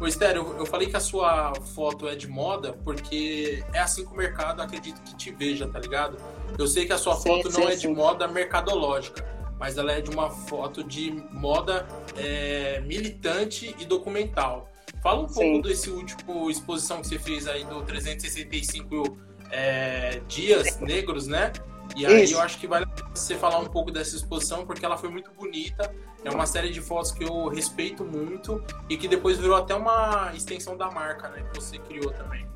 [0.00, 4.04] Ô, Esther, eu, eu falei que a sua foto é de moda porque é assim
[4.04, 6.16] que o mercado acredito que te veja, tá ligado?
[6.58, 7.88] Eu sei que a sua foto sim, não é sim.
[7.88, 9.24] de moda mercadológica,
[9.58, 14.68] mas ela é de uma foto de moda é, militante e documental.
[15.02, 19.16] Fala um pouco desse último exposição que você fez aí do 365
[19.50, 21.52] é, dias negros, né?
[21.96, 22.34] E aí Isso.
[22.34, 25.94] eu acho que vale você falar um pouco dessa exposição, porque ela foi muito bonita.
[26.24, 30.32] É uma série de fotos que eu respeito muito e que depois virou até uma
[30.34, 31.44] extensão da marca, né?
[31.52, 32.46] Que você criou também.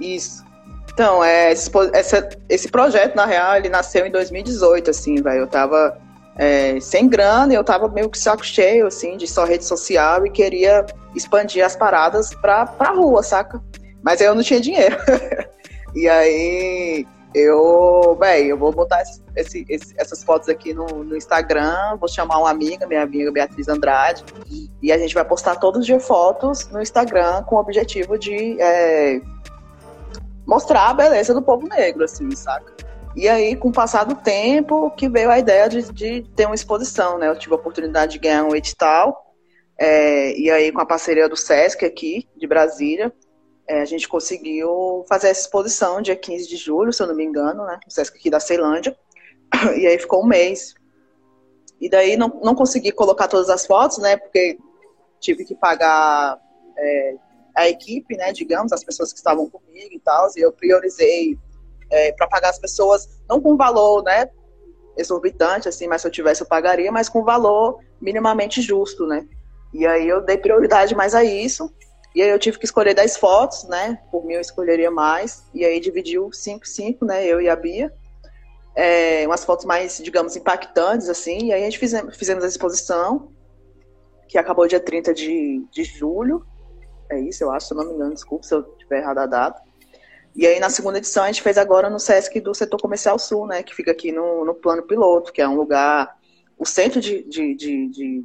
[0.00, 0.44] Isso.
[0.92, 1.70] Então, é, esse,
[2.48, 5.40] esse projeto, na real, ele nasceu em 2018, assim, velho.
[5.40, 5.98] Eu tava
[6.36, 10.30] é, sem grana, eu tava meio que saco cheio, assim, de só rede social e
[10.30, 13.62] queria expandir as paradas pra, pra rua, saca?
[14.02, 14.96] Mas eu não tinha dinheiro.
[15.94, 19.02] E aí eu, bem, eu vou botar
[19.36, 23.68] esse, esse, essas fotos aqui no, no, Instagram, vou chamar uma amiga, minha amiga Beatriz
[23.68, 24.24] Andrade,
[24.82, 28.60] e a gente vai postar todos os dias fotos no Instagram com o objetivo de
[28.60, 29.20] é,
[30.46, 32.72] mostrar a beleza do povo negro, assim, saca?
[33.14, 36.54] E aí, com o passar do tempo, que veio a ideia de, de ter uma
[36.54, 37.28] exposição, né?
[37.28, 39.34] Eu tive a oportunidade de ganhar um edital,
[39.78, 43.12] é, e aí com a parceria do Sesc aqui, de Brasília,
[43.72, 47.24] é, a gente conseguiu fazer essa exposição dia 15 de julho, se eu não me
[47.24, 47.80] engano, né?
[47.82, 48.94] No Sesc aqui da Ceilândia.
[49.78, 50.74] E aí ficou um mês.
[51.80, 54.18] E daí não, não consegui colocar todas as fotos, né?
[54.18, 54.58] Porque
[55.20, 56.38] tive que pagar
[56.76, 57.14] é,
[57.56, 58.30] a equipe, né?
[58.30, 60.28] Digamos, as pessoas que estavam comigo e tal.
[60.36, 61.38] E eu priorizei
[61.90, 64.28] é, para pagar as pessoas, não com valor, né?
[64.98, 69.26] Exorbitante, assim, mas se eu tivesse eu pagaria, mas com valor minimamente justo, né?
[69.72, 71.72] E aí eu dei prioridade mais a isso.
[72.14, 73.98] E aí eu tive que escolher 10 fotos, né?
[74.10, 75.44] Por mim eu escolheria mais.
[75.54, 77.24] E aí dividiu 5, 5, né?
[77.26, 77.92] Eu e a Bia.
[78.74, 81.46] É, umas fotos mais, digamos, impactantes, assim.
[81.46, 83.32] E aí a gente fizemos, fizemos a exposição,
[84.28, 86.44] que acabou dia 30 de, de julho.
[87.10, 89.26] É isso, eu acho, se eu não me engano, desculpa se eu tiver errado a
[89.26, 89.62] data.
[90.34, 93.46] E aí na segunda edição a gente fez agora no Sesc do Setor Comercial Sul,
[93.46, 93.62] né?
[93.62, 96.14] Que fica aqui no, no plano piloto, que é um lugar.
[96.58, 98.24] O centro de, de, de, de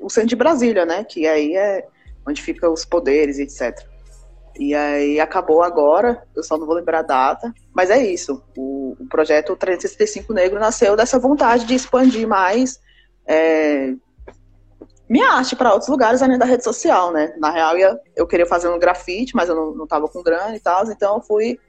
[0.00, 1.04] o centro de Brasília, né?
[1.04, 1.86] Que aí é
[2.26, 3.86] onde ficam os poderes, etc.
[4.58, 8.42] E aí acabou agora, eu só não vou lembrar a data, mas é isso.
[8.56, 12.80] O, o projeto 365 Negro nasceu dessa vontade de expandir mais
[13.26, 13.92] é,
[15.08, 17.34] minha arte para outros lugares além da rede social, né?
[17.38, 20.56] Na real, eu, eu queria fazer um grafite, mas eu não, não tava com grana
[20.56, 21.60] e tal, então eu fui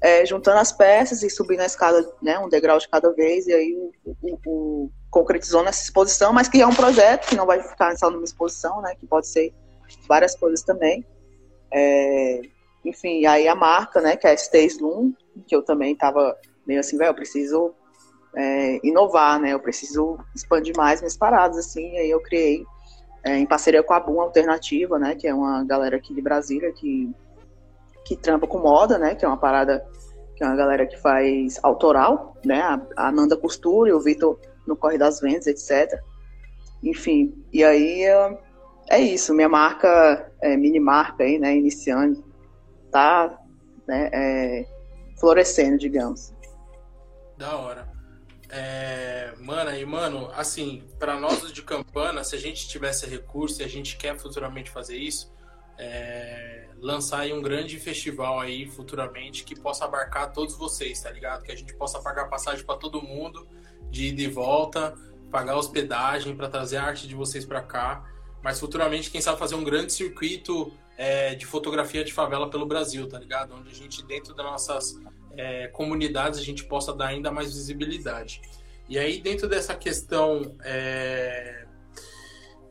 [0.00, 3.54] é, juntando as peças e subindo a escada, né, um degrau de cada vez, e
[3.54, 7.62] aí o, o, o, concretizou nessa exposição, mas que é um projeto que não vai
[7.62, 8.94] ficar só numa exposição, né?
[8.98, 9.52] Que pode ser
[10.06, 11.04] várias coisas também.
[11.72, 12.40] É,
[12.84, 15.12] enfim, aí a marca, né, que é a Stays Loom,
[15.46, 16.36] que eu também estava
[16.66, 17.74] meio assim, velho, eu preciso
[18.36, 22.64] é, inovar, né, eu preciso expandir mais minhas paradas, assim, aí eu criei,
[23.24, 26.72] é, em parceria com a Boom Alternativa, né, que é uma galera aqui de Brasília
[26.72, 27.10] que,
[28.04, 29.84] que trampa com moda, né, que é uma parada,
[30.36, 34.38] que é uma galera que faz autoral, né, a, a Nanda Costura e o Vitor
[34.66, 35.98] no Corre das Vendas, etc.,
[36.82, 38.04] enfim, e aí
[38.88, 42.24] é isso, minha marca, é, mini marca aí, né, iniciando,
[42.90, 43.38] tá
[43.86, 44.66] né, é,
[45.18, 46.32] florescendo, digamos.
[47.36, 47.92] Da hora.
[48.48, 53.64] É, mano, e mano, assim, para nós de Campana, se a gente tivesse recurso e
[53.64, 55.34] a gente quer futuramente fazer isso,
[55.76, 61.42] é, lançar aí um grande festival aí futuramente que possa abarcar todos vocês, tá ligado?
[61.42, 63.48] Que a gente possa pagar passagem para todo mundo,
[63.90, 64.94] de ida e volta,
[65.30, 68.08] pagar hospedagem para trazer a arte de vocês para cá,
[68.44, 73.08] mas futuramente, quem sabe fazer um grande circuito é, de fotografia de favela pelo Brasil,
[73.08, 73.54] tá ligado?
[73.54, 75.00] Onde a gente, dentro das nossas
[75.34, 78.42] é, comunidades, a gente possa dar ainda mais visibilidade.
[78.86, 81.64] E aí, dentro dessa questão é,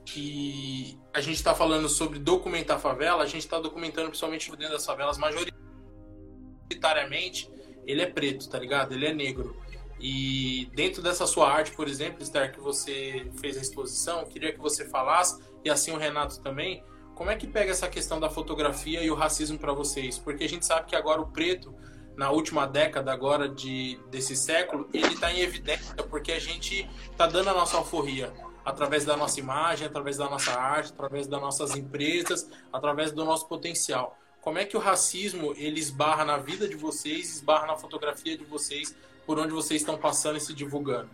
[0.06, 4.74] que a gente está falando sobre documentar a favela, a gente está documentando principalmente dentro
[4.74, 7.50] das favelas, majoritariamente,
[7.84, 8.94] ele é preto, tá ligado?
[8.94, 9.60] Ele é negro.
[10.00, 14.60] E dentro dessa sua arte, por exemplo, Esther, que você fez a exposição, queria que
[14.60, 16.84] você falasse, e assim o Renato também,
[17.16, 20.18] como é que pega essa questão da fotografia e o racismo para vocês?
[20.18, 21.74] Porque a gente sabe que agora o preto,
[22.16, 27.28] na última década agora de, desse século, ele está em evidência porque a gente está
[27.28, 28.34] dando a nossa alforria
[28.66, 33.48] através da nossa imagem, através da nossa arte, através das nossas empresas, através do nosso
[33.48, 34.18] potencial.
[34.42, 38.44] Como é que o racismo ele esbarra na vida de vocês, esbarra na fotografia de
[38.44, 38.96] vocês,
[39.26, 41.10] por onde vocês estão passando e se divulgando?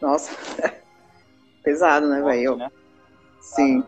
[0.00, 0.36] Nossa,
[1.64, 2.56] pesado, né, velho?
[2.56, 2.70] Né?
[3.40, 3.82] Sim.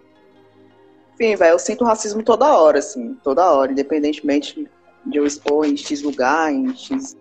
[1.15, 4.69] Enfim, velho, eu sinto racismo toda hora, assim, toda hora, independentemente
[5.05, 7.17] de eu expor em X lugar, em X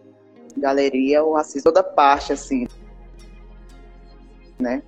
[0.58, 2.68] galeria, o racismo toda parte, assim,
[4.60, 4.82] né?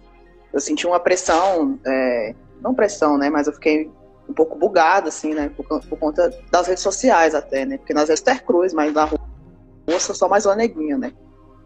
[0.52, 3.92] Eu senti uma pressão, é, não pressão, né, mas eu fiquei
[4.28, 8.10] um pouco bugado, assim, né, por, por, conta das redes sociais até, né, porque nas
[8.10, 9.20] redes ter cruz, mas na rua
[9.86, 11.14] eu sou só mais uma neguinha, né?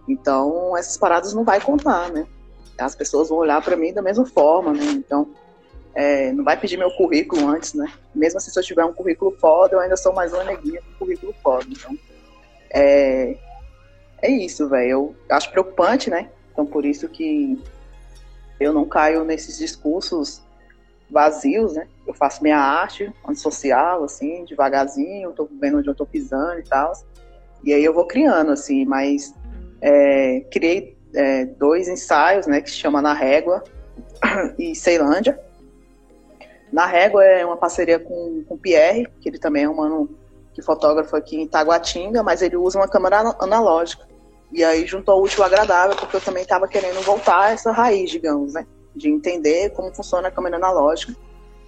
[0.08, 2.28] Então, essas paradas não vai contar, né?
[2.82, 4.86] As pessoas vão olhar para mim da mesma forma, né?
[4.91, 5.29] Então,
[5.93, 7.91] é, não vai pedir meu currículo antes, né?
[8.13, 11.05] Mesmo assim, se eu tiver um currículo foda, eu ainda sou mais uma neguinha com
[11.05, 11.65] currículo foda.
[11.69, 11.97] Então,
[12.73, 13.38] é,
[14.21, 14.89] é isso, velho.
[14.89, 16.29] Eu acho preocupante, né?
[16.51, 17.61] Então, por isso que
[18.59, 20.41] eu não caio nesses discursos
[21.09, 21.88] vazios, né?
[22.07, 26.93] Eu faço minha arte antissocial, assim, devagarzinho, tô vendo onde eu tô pisando e tal.
[27.63, 29.34] E aí eu vou criando, assim, mas
[29.82, 33.64] é, criei é, dois ensaios, né, que se chama Na Régua
[34.57, 35.39] e Ceilândia.
[36.72, 40.09] Na Régua é uma parceria com, o Pierre, que ele também é um mano
[40.53, 44.07] que fotógrafo aqui em Taguatinga, mas ele usa uma câmera analógica.
[44.51, 47.72] E aí juntou o útil ao agradável, porque eu também estava querendo voltar a essa
[47.72, 48.66] raiz, digamos, né?
[48.93, 51.16] De entender como funciona a câmera analógica.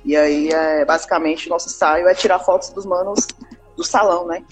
[0.04, 3.26] E aí, é, basicamente, nosso ensaio é tirar fotos dos manos
[3.78, 4.44] do salão, né?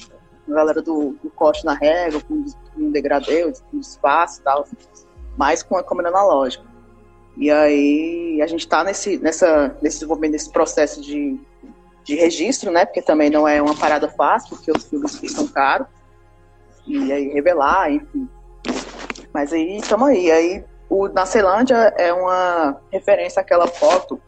[0.51, 2.43] A galera do, do corte na régua, com,
[2.73, 4.67] com degradê, com espaço e tal,
[5.37, 6.65] mas com a câmera analógica.
[7.37, 11.39] E aí a gente está nesse, nessa, nesse desenvolvimento desse processo de,
[12.03, 12.85] de registro, né?
[12.85, 15.87] Porque também não é uma parada fácil, porque os filmes são caros.
[16.85, 18.27] E aí revelar, enfim.
[19.33, 20.29] Mas aí estamos aí.
[20.31, 24.21] Aí o na Ceilândia é uma referência àquela foto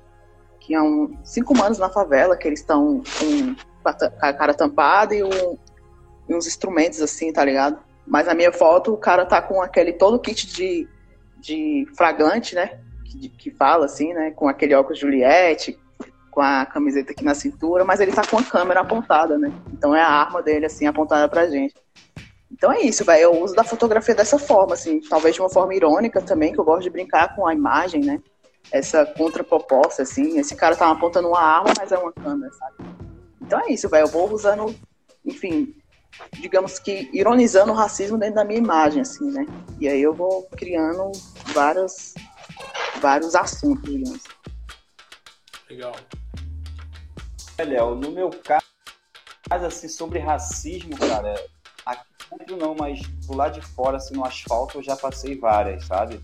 [0.64, 3.56] que é um cinco anos na favela, que eles estão com
[4.22, 5.58] a cara tampada e, um,
[6.30, 7.80] uns instrumentos assim, tá ligado?
[8.06, 10.88] Mas na minha foto o cara tá com aquele todo kit de,
[11.40, 12.80] de fragante, né?
[13.18, 14.32] que, que fala assim, né?
[14.32, 15.80] Com aquele óculos Juliette,
[16.32, 19.52] com a camiseta aqui na cintura, mas ele tá com a câmera apontada, né?
[19.72, 21.76] Então é a arma dele, assim, apontada pra gente.
[22.52, 23.24] Então é isso, velho.
[23.24, 26.66] Eu uso da fotografia dessa forma, assim, talvez de uma forma irônica também, que eu
[26.66, 28.20] gosto de brincar com a imagem, né?
[28.72, 30.40] Essa contraproposta, assim.
[30.40, 32.76] Esse cara tá apontando uma arma, mas é uma câmera, sabe?
[33.42, 34.06] Então é isso, velho.
[34.06, 34.74] Eu vou usando,
[35.26, 35.76] enfim,
[36.34, 39.46] digamos que ironizando o racismo dentro da minha imagem, assim, né?
[39.80, 41.12] E aí eu vou criando
[41.54, 42.14] várias
[43.00, 44.24] vários assuntos, digamos.
[45.70, 45.96] Legal.
[47.58, 51.34] Léo, no meu caso, assim, sobre racismo, cara,
[51.86, 52.04] aqui
[52.38, 56.20] dentro não, mas do lado de fora, assim, no asfalto, eu já passei várias, sabe?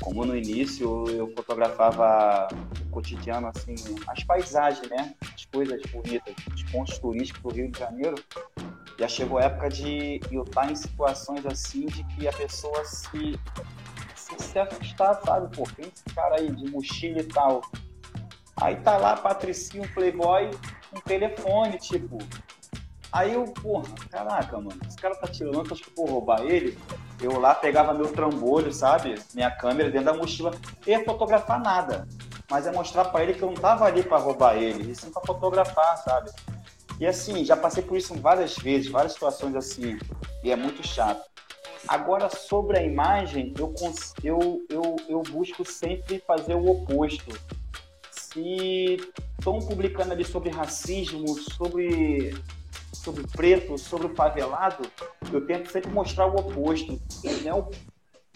[0.00, 2.48] Como no início eu fotografava
[2.86, 3.74] o cotidiano, assim,
[4.06, 5.14] as paisagens, né?
[5.34, 8.16] As coisas bonitas, os pontos turísticos do Rio de Janeiro.
[8.98, 13.38] Já chegou a época de eu estar em situações assim de que a pessoa se
[14.36, 15.56] se assustar, sabe?
[15.56, 17.62] Pô, quem esse cara aí de mochila e tal?
[18.60, 20.50] Aí tá lá Patricinho, um playboy,
[20.94, 22.18] um telefone, tipo.
[23.10, 26.76] Aí eu, porra, caraca, mano, esse cara tá tirando, acho que eu vou roubar ele.
[27.20, 29.14] Eu lá pegava meu trambolho, sabe?
[29.34, 30.50] Minha câmera dentro da mochila.
[30.86, 32.06] E ia fotografar nada.
[32.50, 35.10] Mas é mostrar para ele que eu não tava ali para roubar ele, e sim
[35.10, 36.30] pra fotografar, sabe?
[37.00, 39.98] E assim, já passei por isso várias vezes, várias situações assim.
[40.42, 41.28] E é muito chato.
[41.86, 43.72] Agora, sobre a imagem, eu,
[44.22, 47.38] eu, eu, eu busco sempre fazer o oposto.
[48.10, 48.98] Se
[49.38, 52.34] estão publicando ali sobre racismo, sobre,
[52.92, 54.82] sobre preto, sobre o favelado,
[55.32, 57.00] eu tento sempre mostrar o oposto.
[57.42, 57.70] Não é o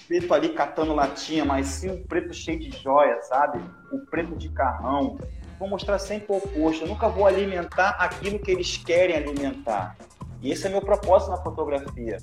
[0.06, 3.60] preto ali catando latinha, mas sim o preto cheio de joia, sabe?
[3.92, 5.18] O preto de carrão.
[5.62, 6.82] Vou mostrar sempre o oposto.
[6.82, 9.96] Eu nunca vou alimentar aquilo que eles querem alimentar.
[10.40, 12.18] E esse é meu propósito na fotografia.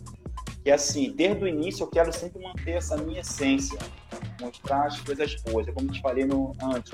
[0.62, 3.80] Que é assim, desde o início eu quero sempre manter essa minha essência,
[4.42, 5.66] mostrar as coisas boas.
[5.70, 6.92] É como te falei no, antes.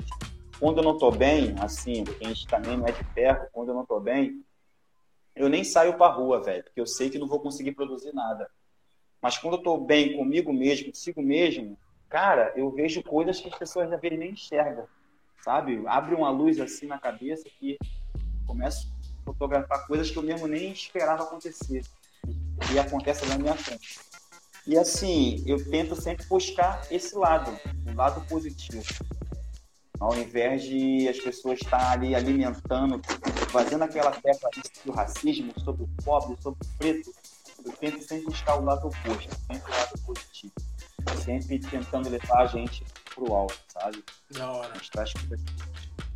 [0.60, 3.70] Quando eu não estou bem, assim, porque a gente também não é de ferro, quando
[3.70, 4.40] eu não estou bem,
[5.34, 8.48] eu nem saio para rua, velho, porque eu sei que não vou conseguir produzir nada.
[9.20, 11.76] Mas quando eu estou bem comigo mesmo, consigo mesmo,
[12.08, 14.86] cara, eu vejo coisas que as pessoas às vezes nem enxergam,
[15.46, 15.80] sabe?
[15.86, 17.78] Abre uma luz assim na cabeça que
[18.44, 21.82] começo a fotografar coisas que eu mesmo nem esperava acontecer
[22.72, 24.00] e acontece na minha frente.
[24.66, 28.82] E assim, eu tento sempre buscar esse lado, o lado positivo.
[30.00, 33.00] Ao invés de as pessoas estar ali alimentando,
[33.50, 37.12] fazendo aquela tecla sobre o racismo, sobre o pobre, sobre o preto,
[37.64, 40.65] eu tento sempre buscar o lado oposto, sempre o lado positivo.
[41.24, 42.84] Sempre tentando levar a gente
[43.14, 44.04] pro alto, sabe?
[44.30, 44.72] Da hora.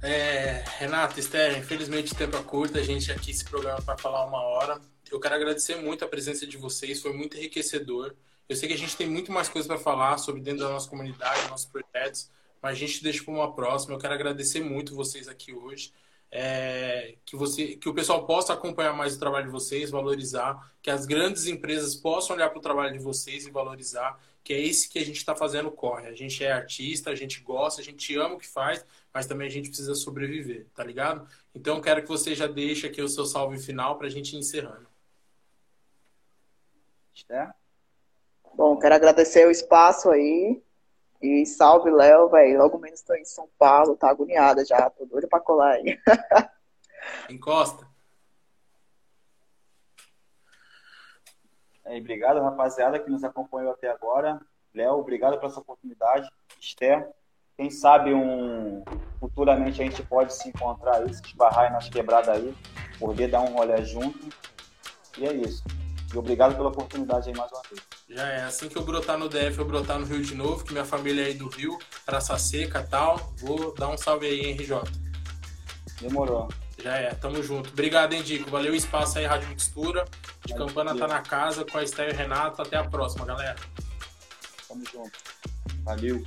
[0.02, 4.24] É, Renato, Esther, infelizmente o tempo é curto, a gente aqui esse programa para falar
[4.24, 4.80] uma hora.
[5.10, 8.14] Eu quero agradecer muito a presença de vocês, foi muito enriquecedor.
[8.48, 10.88] Eu sei que a gente tem muito mais coisas para falar sobre dentro da nossa
[10.88, 12.30] comunidade, nossos projetos,
[12.62, 13.94] mas a gente deixa para uma próxima.
[13.94, 15.92] Eu quero agradecer muito vocês aqui hoje.
[16.32, 20.88] É, que você que o pessoal possa acompanhar mais o trabalho de vocês, valorizar, que
[20.88, 24.16] as grandes empresas possam olhar para o trabalho de vocês e valorizar,
[24.50, 26.08] que é esse que a gente está fazendo corre.
[26.08, 28.84] A gente é artista, a gente gosta, a gente ama o que faz,
[29.14, 31.24] mas também a gente precisa sobreviver, tá ligado?
[31.54, 34.40] Então quero que você já deixe aqui o seu salve final para a gente ir
[34.40, 34.88] encerrando.
[37.28, 37.48] É.
[38.52, 40.60] Bom, quero agradecer o espaço aí.
[41.22, 42.58] E salve, Léo, velho.
[42.58, 44.90] Logo menos estou em São Paulo, tá agoniada já.
[44.90, 45.96] Tô doida pra colar aí.
[47.30, 47.89] Encosta.
[51.90, 54.40] É, obrigado, rapaziada, que nos acompanhou até agora.
[54.72, 56.30] Léo, obrigado pela essa oportunidade.
[56.60, 57.08] Esther,
[57.56, 58.84] quem sabe um
[59.18, 62.54] futuramente a gente pode se encontrar aí, se esbarrar aí nas quebradas aí,
[62.96, 64.28] poder dar um rolê junto.
[65.18, 65.64] E é isso.
[66.14, 67.80] E obrigado pela oportunidade aí mais uma vez.
[68.08, 68.42] Já é.
[68.44, 71.22] Assim que eu brotar no DF, eu brotar no Rio de novo, que minha família
[71.22, 71.76] é aí do Rio,
[72.06, 73.16] Praça Seca e tal.
[73.38, 74.80] Vou dar um salve aí, hein, RJ.
[76.00, 76.48] Demorou.
[76.82, 77.70] Já é, tamo junto.
[77.70, 78.50] Obrigado, hein, Dico.
[78.50, 80.04] Valeu o espaço aí, Rádio Mixtura.
[80.44, 80.66] De Valeu.
[80.66, 82.62] Campana tá na casa com a Esther e o Renato.
[82.62, 83.56] Até a próxima, galera.
[84.68, 85.18] Tamo junto.
[85.84, 86.24] Valeu.